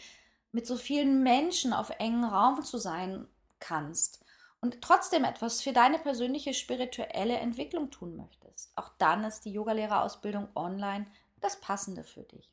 mit 0.50 0.66
so 0.66 0.76
vielen 0.76 1.22
Menschen 1.22 1.72
auf 1.72 1.90
engen 1.98 2.24
Raum 2.24 2.62
zu 2.64 2.78
sein 2.78 3.28
kannst 3.60 4.24
und 4.60 4.80
trotzdem 4.82 5.24
etwas 5.24 5.62
für 5.62 5.72
deine 5.72 5.98
persönliche 5.98 6.52
spirituelle 6.52 7.36
Entwicklung 7.36 7.90
tun 7.90 8.16
möchtest. 8.16 8.72
Auch 8.76 8.88
dann 8.98 9.22
ist 9.22 9.44
die 9.44 9.52
Yogalehrerausbildung 9.52 10.48
online 10.56 11.06
das 11.40 11.60
Passende 11.60 12.02
für 12.02 12.22
dich. 12.22 12.50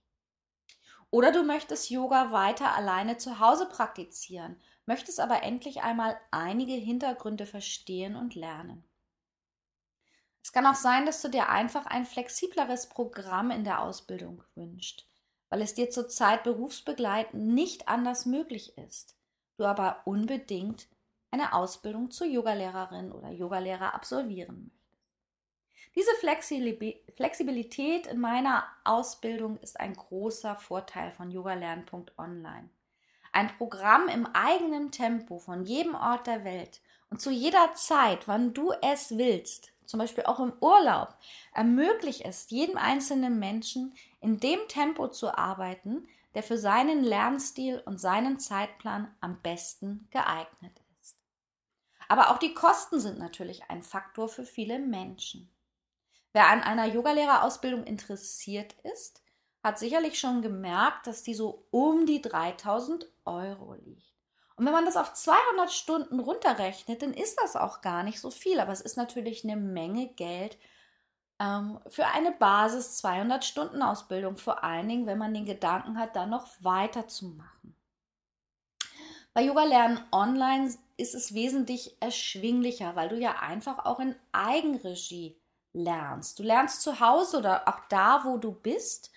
Oder 1.09 1.31
du 1.31 1.43
möchtest 1.43 1.89
Yoga 1.89 2.31
weiter 2.31 2.75
alleine 2.75 3.17
zu 3.17 3.39
Hause 3.39 3.67
praktizieren 3.67 4.57
möchtest 4.91 5.21
aber 5.21 5.41
endlich 5.41 5.83
einmal 5.83 6.19
einige 6.31 6.73
Hintergründe 6.73 7.45
verstehen 7.45 8.17
und 8.17 8.35
lernen. 8.35 8.83
Es 10.43 10.51
kann 10.51 10.65
auch 10.65 10.75
sein, 10.75 11.05
dass 11.05 11.21
du 11.21 11.29
dir 11.29 11.47
einfach 11.47 11.85
ein 11.85 12.05
flexibleres 12.05 12.89
Programm 12.89 13.51
in 13.51 13.63
der 13.63 13.81
Ausbildung 13.81 14.43
wünschst, 14.53 15.07
weil 15.47 15.61
es 15.61 15.75
dir 15.75 15.89
zurzeit 15.89 16.43
berufsbegleitend 16.43 17.53
nicht 17.53 17.87
anders 17.87 18.25
möglich 18.25 18.77
ist, 18.77 19.15
du 19.55 19.63
aber 19.63 20.01
unbedingt 20.03 20.89
eine 21.31 21.53
Ausbildung 21.53 22.11
zur 22.11 22.27
Yogalehrerin 22.27 23.13
oder 23.13 23.29
Yogalehrer 23.29 23.93
absolvieren 23.93 24.63
möchtest. 24.63 24.81
Diese 25.95 26.11
Flexibilität 27.15 28.07
in 28.07 28.19
meiner 28.19 28.65
Ausbildung 28.83 29.57
ist 29.59 29.79
ein 29.79 29.93
großer 29.93 30.57
Vorteil 30.57 31.11
von 31.11 31.31
yogalern.online. 31.31 32.69
Ein 33.31 33.55
Programm 33.57 34.07
im 34.07 34.25
eigenen 34.27 34.91
Tempo 34.91 35.39
von 35.39 35.63
jedem 35.63 35.95
Ort 35.95 36.27
der 36.27 36.43
Welt 36.43 36.81
und 37.09 37.21
zu 37.21 37.31
jeder 37.31 37.73
Zeit, 37.73 38.27
wann 38.27 38.53
du 38.53 38.73
es 38.81 39.17
willst, 39.17 39.73
zum 39.85 39.99
Beispiel 39.99 40.23
auch 40.25 40.39
im 40.39 40.53
Urlaub, 40.61 41.15
ermöglicht 41.53 42.23
es 42.25 42.49
jedem 42.49 42.77
einzelnen 42.77 43.39
Menschen, 43.39 43.93
in 44.21 44.39
dem 44.39 44.59
Tempo 44.67 45.09
zu 45.09 45.37
arbeiten, 45.37 46.07
der 46.33 46.43
für 46.43 46.57
seinen 46.57 47.03
Lernstil 47.03 47.81
und 47.85 47.99
seinen 47.99 48.39
Zeitplan 48.39 49.13
am 49.19 49.41
besten 49.41 50.07
geeignet 50.11 50.81
ist. 51.01 51.17
Aber 52.07 52.31
auch 52.31 52.37
die 52.37 52.53
Kosten 52.53 52.99
sind 52.99 53.19
natürlich 53.19 53.63
ein 53.69 53.83
Faktor 53.83 54.29
für 54.29 54.45
viele 54.45 54.79
Menschen. 54.79 55.49
Wer 56.33 56.47
an 56.47 56.61
einer 56.61 56.85
Yogalehrerausbildung 56.85 57.83
interessiert 57.83 58.73
ist, 58.83 59.21
hat 59.63 59.77
sicherlich 59.77 60.19
schon 60.19 60.41
gemerkt, 60.41 61.07
dass 61.07 61.23
die 61.23 61.33
so 61.33 61.65
um 61.71 62.05
die 62.05 62.21
3000 62.21 63.07
Euro 63.25 63.73
liegt. 63.73 64.11
Und 64.55 64.65
wenn 64.65 64.73
man 64.73 64.85
das 64.85 64.97
auf 64.97 65.13
200 65.13 65.71
Stunden 65.71 66.19
runterrechnet, 66.19 67.01
dann 67.01 67.13
ist 67.13 67.39
das 67.41 67.55
auch 67.55 67.81
gar 67.81 68.03
nicht 68.03 68.19
so 68.19 68.29
viel. 68.29 68.59
Aber 68.59 68.71
es 68.71 68.81
ist 68.81 68.97
natürlich 68.97 69.43
eine 69.43 69.55
Menge 69.55 70.09
Geld 70.13 70.57
ähm, 71.39 71.79
für 71.87 72.05
eine 72.05 72.31
Basis 72.31 72.97
200 72.97 73.43
Stunden 73.43 73.81
Ausbildung. 73.81 74.37
Vor 74.37 74.63
allen 74.63 74.87
Dingen, 74.87 75.07
wenn 75.07 75.17
man 75.17 75.33
den 75.33 75.45
Gedanken 75.45 75.97
hat, 75.97 76.15
dann 76.15 76.29
noch 76.29 76.47
weiterzumachen. 76.59 77.75
Bei 79.33 79.41
Yoga 79.43 79.63
Lernen 79.63 80.03
Online 80.11 80.73
ist 80.97 81.15
es 81.15 81.33
wesentlich 81.33 81.95
erschwinglicher, 82.01 82.95
weil 82.95 83.09
du 83.09 83.17
ja 83.17 83.39
einfach 83.39 83.85
auch 83.85 83.99
in 83.99 84.15
Eigenregie 84.33 85.41
lernst. 85.73 86.37
Du 86.37 86.43
lernst 86.43 86.81
zu 86.81 86.99
Hause 86.99 87.37
oder 87.37 87.67
auch 87.67 87.79
da, 87.89 88.23
wo 88.25 88.37
du 88.37 88.51
bist 88.51 89.11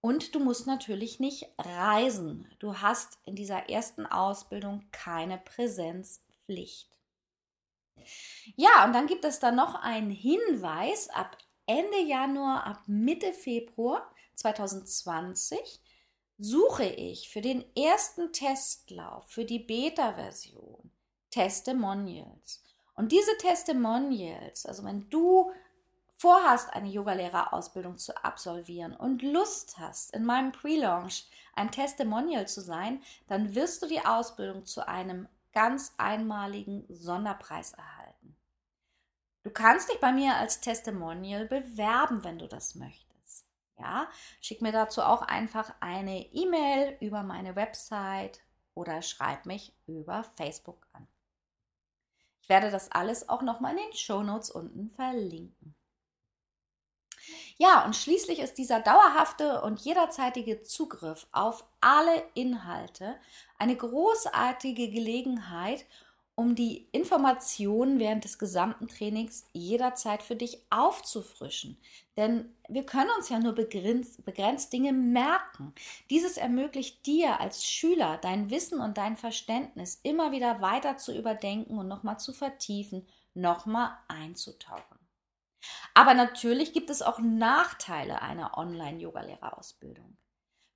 und 0.00 0.34
du 0.34 0.40
musst 0.40 0.66
natürlich 0.66 1.20
nicht 1.20 1.46
reisen. 1.58 2.48
Du 2.58 2.78
hast 2.78 3.18
in 3.24 3.34
dieser 3.34 3.68
ersten 3.68 4.06
Ausbildung 4.06 4.84
keine 4.92 5.38
Präsenzpflicht. 5.38 6.90
Ja, 8.56 8.84
und 8.84 8.92
dann 8.92 9.06
gibt 9.06 9.24
es 9.24 9.40
da 9.40 9.50
noch 9.50 9.74
einen 9.74 10.10
Hinweis 10.10 11.08
ab 11.10 11.36
Ende 11.66 12.00
Januar, 12.00 12.64
ab 12.64 12.82
Mitte 12.86 13.32
Februar 13.32 14.10
2020 14.36 15.80
suche 16.38 16.84
ich 16.84 17.28
für 17.28 17.40
den 17.40 17.64
ersten 17.76 18.32
Testlauf, 18.32 19.28
für 19.28 19.44
die 19.44 19.58
Beta-Version, 19.58 20.90
Testimonials. 21.30 22.62
Und 22.94 23.12
diese 23.12 23.36
Testimonials, 23.38 24.64
also 24.64 24.84
wenn 24.84 25.10
du 25.10 25.50
vorhast, 26.18 26.74
eine 26.74 26.88
Yogalehrerausbildung 26.88 27.96
zu 27.96 28.24
absolvieren 28.24 28.94
und 28.94 29.22
Lust 29.22 29.78
hast, 29.78 30.12
in 30.14 30.24
meinem 30.24 30.52
Pre-Launch 30.52 31.30
ein 31.54 31.70
Testimonial 31.70 32.46
zu 32.46 32.60
sein, 32.60 33.02
dann 33.28 33.54
wirst 33.54 33.82
du 33.82 33.86
die 33.86 34.04
Ausbildung 34.04 34.66
zu 34.66 34.86
einem 34.86 35.28
ganz 35.52 35.94
einmaligen 35.96 36.84
Sonderpreis 36.88 37.72
erhalten. 37.72 38.36
Du 39.44 39.50
kannst 39.50 39.88
dich 39.88 40.00
bei 40.00 40.12
mir 40.12 40.34
als 40.34 40.60
Testimonial 40.60 41.46
bewerben, 41.46 42.22
wenn 42.24 42.38
du 42.38 42.48
das 42.48 42.74
möchtest. 42.74 43.46
Ja, 43.78 44.08
schick 44.40 44.60
mir 44.60 44.72
dazu 44.72 45.02
auch 45.02 45.22
einfach 45.22 45.72
eine 45.78 46.20
E-Mail 46.32 46.96
über 47.00 47.22
meine 47.22 47.54
Website 47.54 48.40
oder 48.74 49.02
schreib 49.02 49.46
mich 49.46 49.72
über 49.86 50.24
Facebook 50.36 50.86
an. 50.92 51.06
Ich 52.42 52.48
werde 52.48 52.72
das 52.72 52.90
alles 52.90 53.28
auch 53.28 53.42
nochmal 53.42 53.72
in 53.72 53.78
den 53.78 53.92
Show 53.92 54.22
Notes 54.24 54.50
unten 54.50 54.90
verlinken. 54.90 55.76
Ja, 57.60 57.84
und 57.84 57.96
schließlich 57.96 58.38
ist 58.38 58.56
dieser 58.56 58.78
dauerhafte 58.80 59.62
und 59.62 59.80
jederzeitige 59.80 60.62
Zugriff 60.62 61.26
auf 61.32 61.64
alle 61.80 62.22
Inhalte 62.34 63.16
eine 63.58 63.74
großartige 63.76 64.90
Gelegenheit, 64.90 65.84
um 66.36 66.54
die 66.54 66.88
Informationen 66.92 67.98
während 67.98 68.22
des 68.22 68.38
gesamten 68.38 68.86
Trainings 68.86 69.44
jederzeit 69.52 70.22
für 70.22 70.36
dich 70.36 70.62
aufzufrischen. 70.70 71.76
Denn 72.16 72.54
wir 72.68 72.86
können 72.86 73.10
uns 73.18 73.28
ja 73.28 73.40
nur 73.40 73.54
begrenzt, 73.54 74.24
begrenzt, 74.24 74.72
Dinge 74.72 74.92
merken. 74.92 75.74
Dieses 76.10 76.36
ermöglicht 76.36 77.06
dir 77.06 77.40
als 77.40 77.66
Schüler 77.66 78.18
dein 78.18 78.50
Wissen 78.50 78.80
und 78.80 78.98
dein 78.98 79.16
Verständnis 79.16 79.98
immer 80.04 80.30
wieder 80.30 80.60
weiter 80.60 80.96
zu 80.96 81.12
überdenken 81.12 81.76
und 81.76 81.88
nochmal 81.88 82.20
zu 82.20 82.32
vertiefen, 82.32 83.04
nochmal 83.34 83.98
einzutauchen. 84.06 84.97
Aber 85.94 86.14
natürlich 86.14 86.72
gibt 86.72 86.90
es 86.90 87.02
auch 87.02 87.18
Nachteile 87.18 88.22
einer 88.22 88.56
Online-Yoga-Lehrerausbildung. 88.56 90.16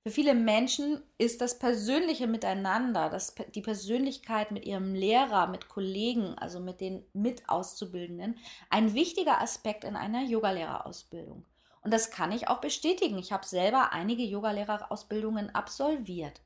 Für 0.05 0.11
viele 0.11 0.35
Menschen 0.35 1.01
ist 1.17 1.39
das 1.39 1.59
persönliche 1.59 2.27
Miteinander, 2.27 3.09
das, 3.09 3.35
die 3.55 3.61
Persönlichkeit 3.61 4.51
mit 4.51 4.65
ihrem 4.65 4.93
Lehrer, 4.93 5.47
mit 5.47 5.69
Kollegen, 5.69 6.37
also 6.37 6.59
mit 6.59 6.81
den 6.81 7.05
Mitauszubildenden, 7.13 8.37
ein 8.69 8.93
wichtiger 8.93 9.39
Aspekt 9.39 9.85
in 9.85 9.95
einer 9.95 10.21
Yogalehrerausbildung. 10.23 11.45
Und 11.83 11.93
das 11.93 12.11
kann 12.11 12.33
ich 12.33 12.49
auch 12.49 12.59
bestätigen. 12.59 13.17
Ich 13.17 13.31
habe 13.31 13.45
selber 13.45 13.93
einige 13.93 14.23
Yogalehrerausbildungen 14.23 15.55
absolviert. 15.55 16.41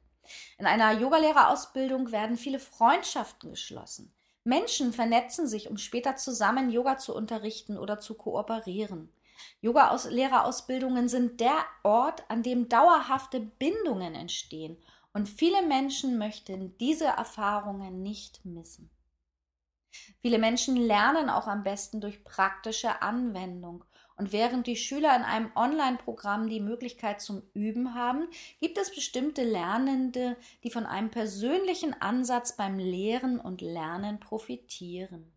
In 0.60 0.68
einer 0.68 0.92
Yogalehrerausbildung 0.92 2.12
werden 2.12 2.38
viele 2.38 2.60
Freundschaften 2.60 3.52
geschlossen. 3.52 4.14
Menschen 4.48 4.94
vernetzen 4.94 5.46
sich, 5.46 5.70
um 5.70 5.78
später 5.78 6.16
zusammen 6.16 6.70
Yoga 6.70 6.98
zu 6.98 7.14
unterrichten 7.14 7.78
oder 7.78 8.00
zu 8.00 8.16
kooperieren. 8.16 9.12
Yoga-Lehrerausbildungen 9.60 11.10
sind 11.10 11.42
der 11.42 11.66
Ort, 11.84 12.24
an 12.30 12.44
dem 12.44 12.70
dauerhafte 12.70 13.42
Bindungen 13.42 14.16
entstehen 14.16 14.78
und 15.12 15.28
viele 15.28 15.64
Menschen 15.68 16.18
möchten 16.18 16.78
diese 16.78 17.08
Erfahrungen 17.08 18.02
nicht 18.02 18.46
missen. 18.46 18.90
Viele 20.22 20.40
Menschen 20.40 20.78
lernen 20.78 21.30
auch 21.30 21.48
am 21.48 21.64
besten 21.64 22.00
durch 22.00 22.24
praktische 22.24 23.02
Anwendung. 23.02 23.84
Und 24.18 24.32
während 24.32 24.66
die 24.66 24.76
Schüler 24.76 25.16
in 25.16 25.22
einem 25.22 25.52
Online-Programm 25.56 26.50
die 26.50 26.60
Möglichkeit 26.60 27.22
zum 27.22 27.44
Üben 27.54 27.94
haben, 27.94 28.28
gibt 28.60 28.80
es 28.80 28.94
bestimmte 28.94 29.44
Lernende, 29.44 30.36
die 30.64 30.72
von 30.72 30.86
einem 30.88 31.12
persönlichen 31.12 31.94
Ansatz 32.02 32.58
beim 32.58 32.80
Lehren 32.80 33.40
und 33.40 33.62
Lernen 33.62 34.20
profitieren. 34.20 35.32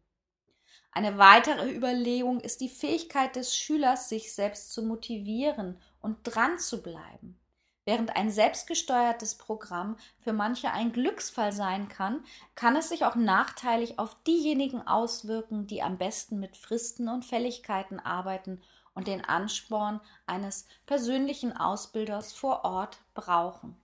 Eine 0.93 1.19
weitere 1.19 1.73
Überlegung 1.73 2.41
ist 2.41 2.61
die 2.61 2.69
Fähigkeit 2.69 3.37
des 3.37 3.57
Schülers, 3.57 4.09
sich 4.09 4.35
selbst 4.35 4.73
zu 4.73 4.83
motivieren 4.83 5.79
und 6.01 6.19
dran 6.25 6.59
zu 6.59 6.83
bleiben. 6.83 7.40
Während 7.87 8.15
ein 8.15 8.31
selbstgesteuertes 8.31 9.37
Programm 9.37 9.97
für 10.19 10.33
manche 10.33 10.71
ein 10.71 10.93
Glücksfall 10.93 11.53
sein 11.53 11.89
kann, 11.89 12.25
kann 12.55 12.77
es 12.77 12.91
sich 12.91 13.05
auch 13.05 13.15
nachteilig 13.15 13.99
auf 13.99 14.17
diejenigen 14.25 14.87
auswirken, 14.87 15.67
die 15.67 15.83
am 15.83 15.97
besten 15.97 16.39
mit 16.41 16.57
Fristen 16.57 17.09
und 17.09 17.25
Fälligkeiten 17.25 17.99
arbeiten 17.99 18.61
und 18.95 19.07
den 19.07 19.25
Ansporn 19.25 20.01
eines 20.27 20.67
persönlichen 20.85 21.57
Ausbilders 21.57 22.33
vor 22.33 22.65
Ort 22.65 22.99
brauchen. 23.15 23.81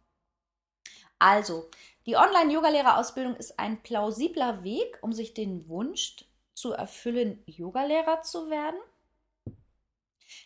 Also, 1.19 1.71
die 2.05 2.17
Online-Yogalehrerausbildung 2.17 3.37
ist 3.37 3.59
ein 3.59 3.83
plausibler 3.83 4.63
Weg, 4.63 4.99
um 5.01 5.13
sich 5.13 5.33
den 5.33 5.69
Wunsch 5.69 6.17
zu 6.55 6.73
erfüllen, 6.73 7.43
Yogalehrer 7.47 8.23
zu 8.23 8.51
werden? 8.51 8.79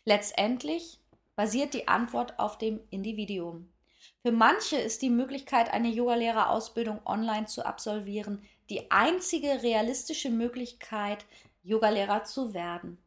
Letztendlich 0.04 1.00
basiert 1.40 1.72
die 1.72 1.88
Antwort 1.88 2.38
auf 2.38 2.58
dem 2.58 2.80
Individuum. 2.90 3.72
Für 4.20 4.30
manche 4.30 4.76
ist 4.76 5.00
die 5.00 5.08
Möglichkeit, 5.08 5.72
eine 5.72 5.88
Yogalehrerausbildung 5.88 7.00
online 7.06 7.46
zu 7.46 7.64
absolvieren, 7.64 8.42
die 8.68 8.90
einzige 8.90 9.62
realistische 9.62 10.28
Möglichkeit, 10.28 11.24
Yogalehrer 11.62 12.24
zu 12.24 12.52
werden. 12.52 13.02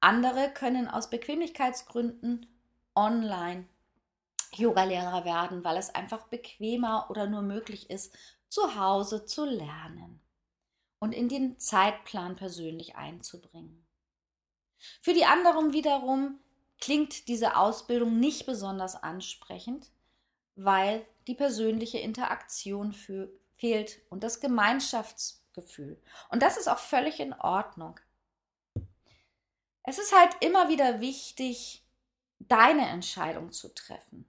Andere 0.00 0.50
können 0.52 0.88
aus 0.88 1.08
Bequemlichkeitsgründen 1.08 2.44
online 2.94 3.66
Yogalehrer 4.52 5.24
werden, 5.24 5.64
weil 5.64 5.78
es 5.78 5.94
einfach 5.94 6.26
bequemer 6.26 7.06
oder 7.08 7.26
nur 7.26 7.40
möglich 7.40 7.88
ist, 7.88 8.14
zu 8.50 8.78
Hause 8.78 9.24
zu 9.24 9.46
lernen 9.46 10.20
und 10.98 11.12
in 11.12 11.30
den 11.30 11.58
Zeitplan 11.58 12.36
persönlich 12.36 12.96
einzubringen. 12.96 13.86
Für 15.00 15.14
die 15.14 15.24
anderen 15.24 15.72
wiederum 15.72 16.40
klingt 16.80 17.28
diese 17.28 17.56
Ausbildung 17.56 18.18
nicht 18.20 18.46
besonders 18.46 18.94
ansprechend, 19.02 19.90
weil 20.56 21.06
die 21.26 21.34
persönliche 21.34 21.98
Interaktion 21.98 22.92
fehlt 23.56 24.00
und 24.10 24.22
das 24.22 24.40
Gemeinschaftsgefühl. 24.40 26.00
Und 26.30 26.42
das 26.42 26.56
ist 26.56 26.68
auch 26.68 26.78
völlig 26.78 27.20
in 27.20 27.32
Ordnung. 27.32 27.98
Es 29.82 29.98
ist 29.98 30.16
halt 30.16 30.36
immer 30.40 30.68
wieder 30.68 31.00
wichtig, 31.00 31.84
deine 32.38 32.88
Entscheidung 32.88 33.52
zu 33.52 33.74
treffen, 33.74 34.26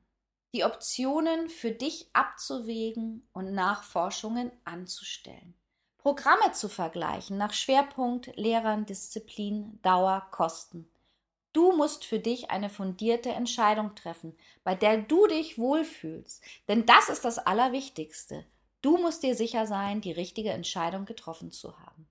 die 0.53 0.63
Optionen 0.63 1.49
für 1.49 1.71
dich 1.71 2.09
abzuwägen 2.13 3.27
und 3.33 3.53
Nachforschungen 3.53 4.51
anzustellen. 4.63 5.53
Programme 5.97 6.51
zu 6.51 6.69
vergleichen 6.69 7.37
nach 7.37 7.53
Schwerpunkt, 7.53 8.35
Lehrern, 8.35 8.85
Disziplin, 8.85 9.79
Dauer, 9.81 10.27
Kosten. 10.31 10.87
Du 11.55 11.71
musst 11.71 12.03
für 12.03 12.19
dich 12.19 12.51
eine 12.51 12.69
fundierte 12.69 13.29
Entscheidung 13.29 13.95
treffen, 13.95 14.35
bei 14.65 14.75
der 14.75 14.97
du 14.97 15.25
dich 15.25 15.57
wohlfühlst. 15.57 16.43
Denn 16.67 16.85
das 16.85 17.07
ist 17.07 17.23
das 17.23 17.39
Allerwichtigste. 17.39 18.45
Du 18.81 18.97
musst 18.97 19.23
dir 19.23 19.35
sicher 19.35 19.65
sein, 19.65 20.01
die 20.01 20.11
richtige 20.11 20.49
Entscheidung 20.49 21.05
getroffen 21.05 21.53
zu 21.53 21.79
haben. 21.79 22.09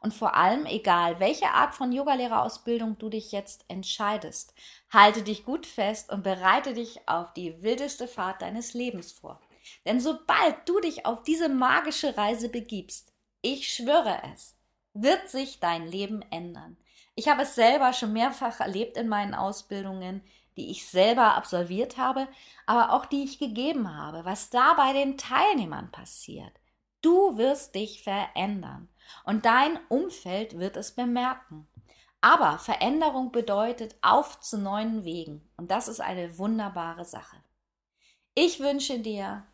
Und 0.00 0.14
vor 0.14 0.34
allem, 0.34 0.64
egal 0.64 1.20
welche 1.20 1.50
Art 1.50 1.74
von 1.74 1.92
Yogalehrerausbildung 1.92 2.96
du 2.96 3.10
dich 3.10 3.32
jetzt 3.32 3.66
entscheidest, 3.68 4.54
halte 4.88 5.22
dich 5.22 5.44
gut 5.44 5.66
fest 5.66 6.10
und 6.10 6.22
bereite 6.22 6.72
dich 6.72 7.06
auf 7.06 7.34
die 7.34 7.62
wildeste 7.62 8.08
Fahrt 8.08 8.40
deines 8.40 8.72
Lebens 8.72 9.12
vor. 9.12 9.42
Denn 9.84 10.00
sobald 10.00 10.66
du 10.66 10.80
dich 10.80 11.04
auf 11.04 11.22
diese 11.22 11.50
magische 11.50 12.16
Reise 12.16 12.48
begibst, 12.48 13.12
ich 13.42 13.70
schwöre 13.70 14.22
es, 14.32 14.56
wird 14.94 15.28
sich 15.28 15.60
dein 15.60 15.86
Leben 15.86 16.22
ändern. 16.30 16.78
Ich 17.18 17.28
habe 17.28 17.42
es 17.42 17.54
selber 17.54 17.94
schon 17.94 18.12
mehrfach 18.12 18.60
erlebt 18.60 18.98
in 18.98 19.08
meinen 19.08 19.34
Ausbildungen, 19.34 20.22
die 20.58 20.70
ich 20.70 20.86
selber 20.86 21.34
absolviert 21.34 21.96
habe, 21.96 22.28
aber 22.66 22.92
auch 22.92 23.06
die 23.06 23.24
ich 23.24 23.38
gegeben 23.38 23.96
habe, 23.96 24.26
was 24.26 24.50
da 24.50 24.74
bei 24.74 24.92
den 24.92 25.16
Teilnehmern 25.16 25.90
passiert. 25.90 26.52
Du 27.00 27.38
wirst 27.38 27.74
dich 27.74 28.02
verändern 28.02 28.90
und 29.24 29.46
dein 29.46 29.78
Umfeld 29.88 30.58
wird 30.58 30.76
es 30.76 30.94
bemerken. 30.94 31.66
Aber 32.20 32.58
Veränderung 32.58 33.32
bedeutet 33.32 33.96
auf 34.02 34.40
zu 34.40 34.58
neuen 34.58 35.04
Wegen 35.04 35.48
und 35.56 35.70
das 35.70 35.88
ist 35.88 36.00
eine 36.00 36.36
wunderbare 36.36 37.06
Sache. 37.06 37.38
Ich 38.34 38.60
wünsche 38.60 38.98
dir, 38.98 39.46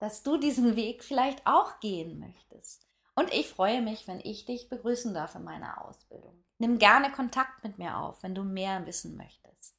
dass 0.00 0.24
du 0.24 0.38
diesen 0.38 0.74
Weg 0.74 1.04
vielleicht 1.04 1.46
auch 1.46 1.78
gehen 1.78 2.18
möchtest 2.18 2.88
und 3.14 3.32
ich 3.32 3.48
freue 3.48 3.80
mich, 3.80 4.08
wenn 4.08 4.18
ich 4.18 4.44
dich 4.44 4.68
begrüßen 4.68 5.14
darf 5.14 5.36
in 5.36 5.44
meiner 5.44 5.84
Ausbildung. 5.84 6.45
Nimm 6.58 6.78
gerne 6.78 7.12
Kontakt 7.12 7.62
mit 7.62 7.78
mir 7.78 7.96
auf, 7.98 8.22
wenn 8.22 8.34
du 8.34 8.42
mehr 8.42 8.86
wissen 8.86 9.16
möchtest. 9.16 9.74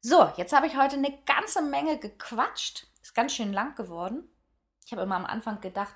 So, 0.00 0.30
jetzt 0.36 0.52
habe 0.52 0.66
ich 0.66 0.76
heute 0.76 0.96
eine 0.96 1.16
ganze 1.24 1.62
Menge 1.62 1.98
gequatscht. 1.98 2.86
Ist 3.02 3.14
ganz 3.14 3.34
schön 3.34 3.52
lang 3.52 3.74
geworden. 3.74 4.28
Ich 4.84 4.92
habe 4.92 5.02
immer 5.02 5.16
am 5.16 5.26
Anfang 5.26 5.60
gedacht, 5.60 5.94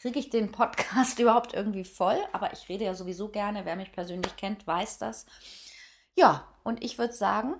kriege 0.00 0.18
ich 0.18 0.30
den 0.30 0.52
Podcast 0.52 1.18
überhaupt 1.18 1.54
irgendwie 1.54 1.84
voll? 1.84 2.18
Aber 2.32 2.52
ich 2.52 2.68
rede 2.68 2.84
ja 2.84 2.94
sowieso 2.94 3.28
gerne. 3.28 3.64
Wer 3.64 3.76
mich 3.76 3.92
persönlich 3.92 4.36
kennt, 4.36 4.66
weiß 4.66 4.98
das. 4.98 5.26
Ja, 6.14 6.48
und 6.62 6.82
ich 6.82 6.98
würde 6.98 7.12
sagen, 7.12 7.54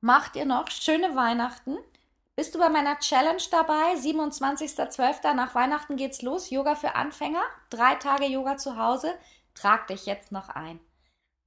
macht 0.00 0.36
ihr 0.36 0.44
noch 0.44 0.70
schöne 0.70 1.16
Weihnachten. 1.16 1.76
Bist 2.34 2.54
du 2.54 2.58
bei 2.58 2.70
meiner 2.70 2.98
Challenge 2.98 3.42
dabei? 3.50 3.94
27.12. 3.94 5.34
nach 5.34 5.54
Weihnachten 5.54 5.96
geht's 5.96 6.22
los. 6.22 6.50
Yoga 6.50 6.74
für 6.74 6.94
Anfänger. 6.94 7.42
Drei 7.68 7.94
Tage 7.96 8.26
Yoga 8.26 8.56
zu 8.56 8.76
Hause. 8.76 9.14
Trag 9.54 9.86
dich 9.86 10.06
jetzt 10.06 10.32
noch 10.32 10.48
ein. 10.48 10.80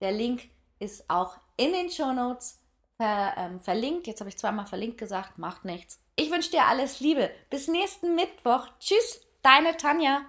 Der 0.02 0.12
Link 0.12 0.50
ist 0.80 1.10
auch 1.10 1.38
in 1.58 1.74
den 1.74 1.90
Show 1.90 2.12
Notes 2.12 2.62
ver, 2.98 3.34
ähm, 3.38 3.60
verlinkt. 3.62 4.08
Jetzt 4.08 4.20
habe 4.20 4.30
ich 4.30 4.38
zweimal 4.38 4.68
verlinkt 4.68 4.98
gesagt, 4.98 5.38
macht 5.38 5.66
nichts. 5.66 6.02
Ich 6.16 6.32
wünsche 6.32 6.52
dir 6.52 6.66
alles 6.66 7.00
Liebe. 7.00 7.30
Bis 7.50 7.68
nächsten 7.68 8.16
Mittwoch. 8.16 8.68
Tschüss, 8.80 9.22
deine 9.42 9.76
Tanja. 9.78 10.22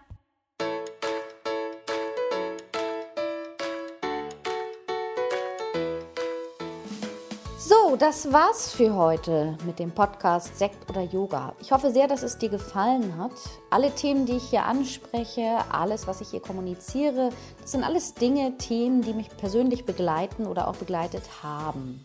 Das 7.98 8.30
war's 8.30 8.72
für 8.72 8.94
heute 8.94 9.56
mit 9.64 9.78
dem 9.78 9.90
Podcast 9.90 10.58
Sekt 10.58 10.90
oder 10.90 11.00
Yoga. 11.02 11.54
Ich 11.60 11.72
hoffe 11.72 11.90
sehr, 11.90 12.06
dass 12.06 12.22
es 12.22 12.36
dir 12.36 12.50
gefallen 12.50 13.16
hat. 13.16 13.32
Alle 13.70 13.90
Themen, 13.90 14.26
die 14.26 14.36
ich 14.36 14.50
hier 14.50 14.64
anspreche, 14.64 15.58
alles, 15.70 16.06
was 16.06 16.20
ich 16.20 16.28
hier 16.28 16.40
kommuniziere, 16.40 17.30
das 17.62 17.72
sind 17.72 17.84
alles 17.84 18.12
Dinge, 18.12 18.58
Themen, 18.58 19.00
die 19.00 19.14
mich 19.14 19.34
persönlich 19.36 19.86
begleiten 19.86 20.46
oder 20.46 20.68
auch 20.68 20.76
begleitet 20.76 21.22
haben. 21.42 22.04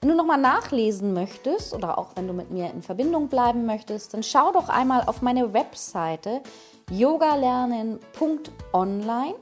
Wenn 0.00 0.10
du 0.10 0.14
nochmal 0.14 0.40
nachlesen 0.40 1.12
möchtest 1.12 1.74
oder 1.74 1.98
auch 1.98 2.10
wenn 2.14 2.28
du 2.28 2.32
mit 2.32 2.52
mir 2.52 2.70
in 2.70 2.82
Verbindung 2.82 3.26
bleiben 3.28 3.66
möchtest, 3.66 4.14
dann 4.14 4.22
schau 4.22 4.52
doch 4.52 4.68
einmal 4.68 5.02
auf 5.06 5.22
meine 5.22 5.52
Webseite 5.52 6.40
yogalernen.online 6.90 9.34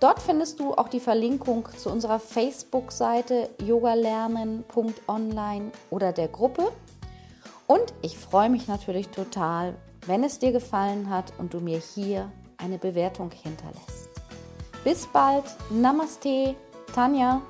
Dort 0.00 0.20
findest 0.20 0.60
du 0.60 0.74
auch 0.74 0.88
die 0.88 1.00
Verlinkung 1.00 1.66
zu 1.76 1.90
unserer 1.90 2.18
Facebook-Seite 2.18 3.48
yogalernen.online 3.64 5.72
oder 5.90 6.12
der 6.12 6.28
Gruppe. 6.28 6.70
Und 7.66 7.94
ich 8.02 8.18
freue 8.18 8.50
mich 8.50 8.68
natürlich 8.68 9.08
total, 9.08 9.74
wenn 10.06 10.22
es 10.22 10.38
dir 10.38 10.52
gefallen 10.52 11.08
hat 11.10 11.32
und 11.38 11.54
du 11.54 11.60
mir 11.60 11.78
hier 11.78 12.30
eine 12.58 12.76
Bewertung 12.78 13.30
hinterlässt. 13.30 14.10
Bis 14.84 15.06
bald. 15.06 15.44
Namaste, 15.70 16.54
Tanja. 16.94 17.40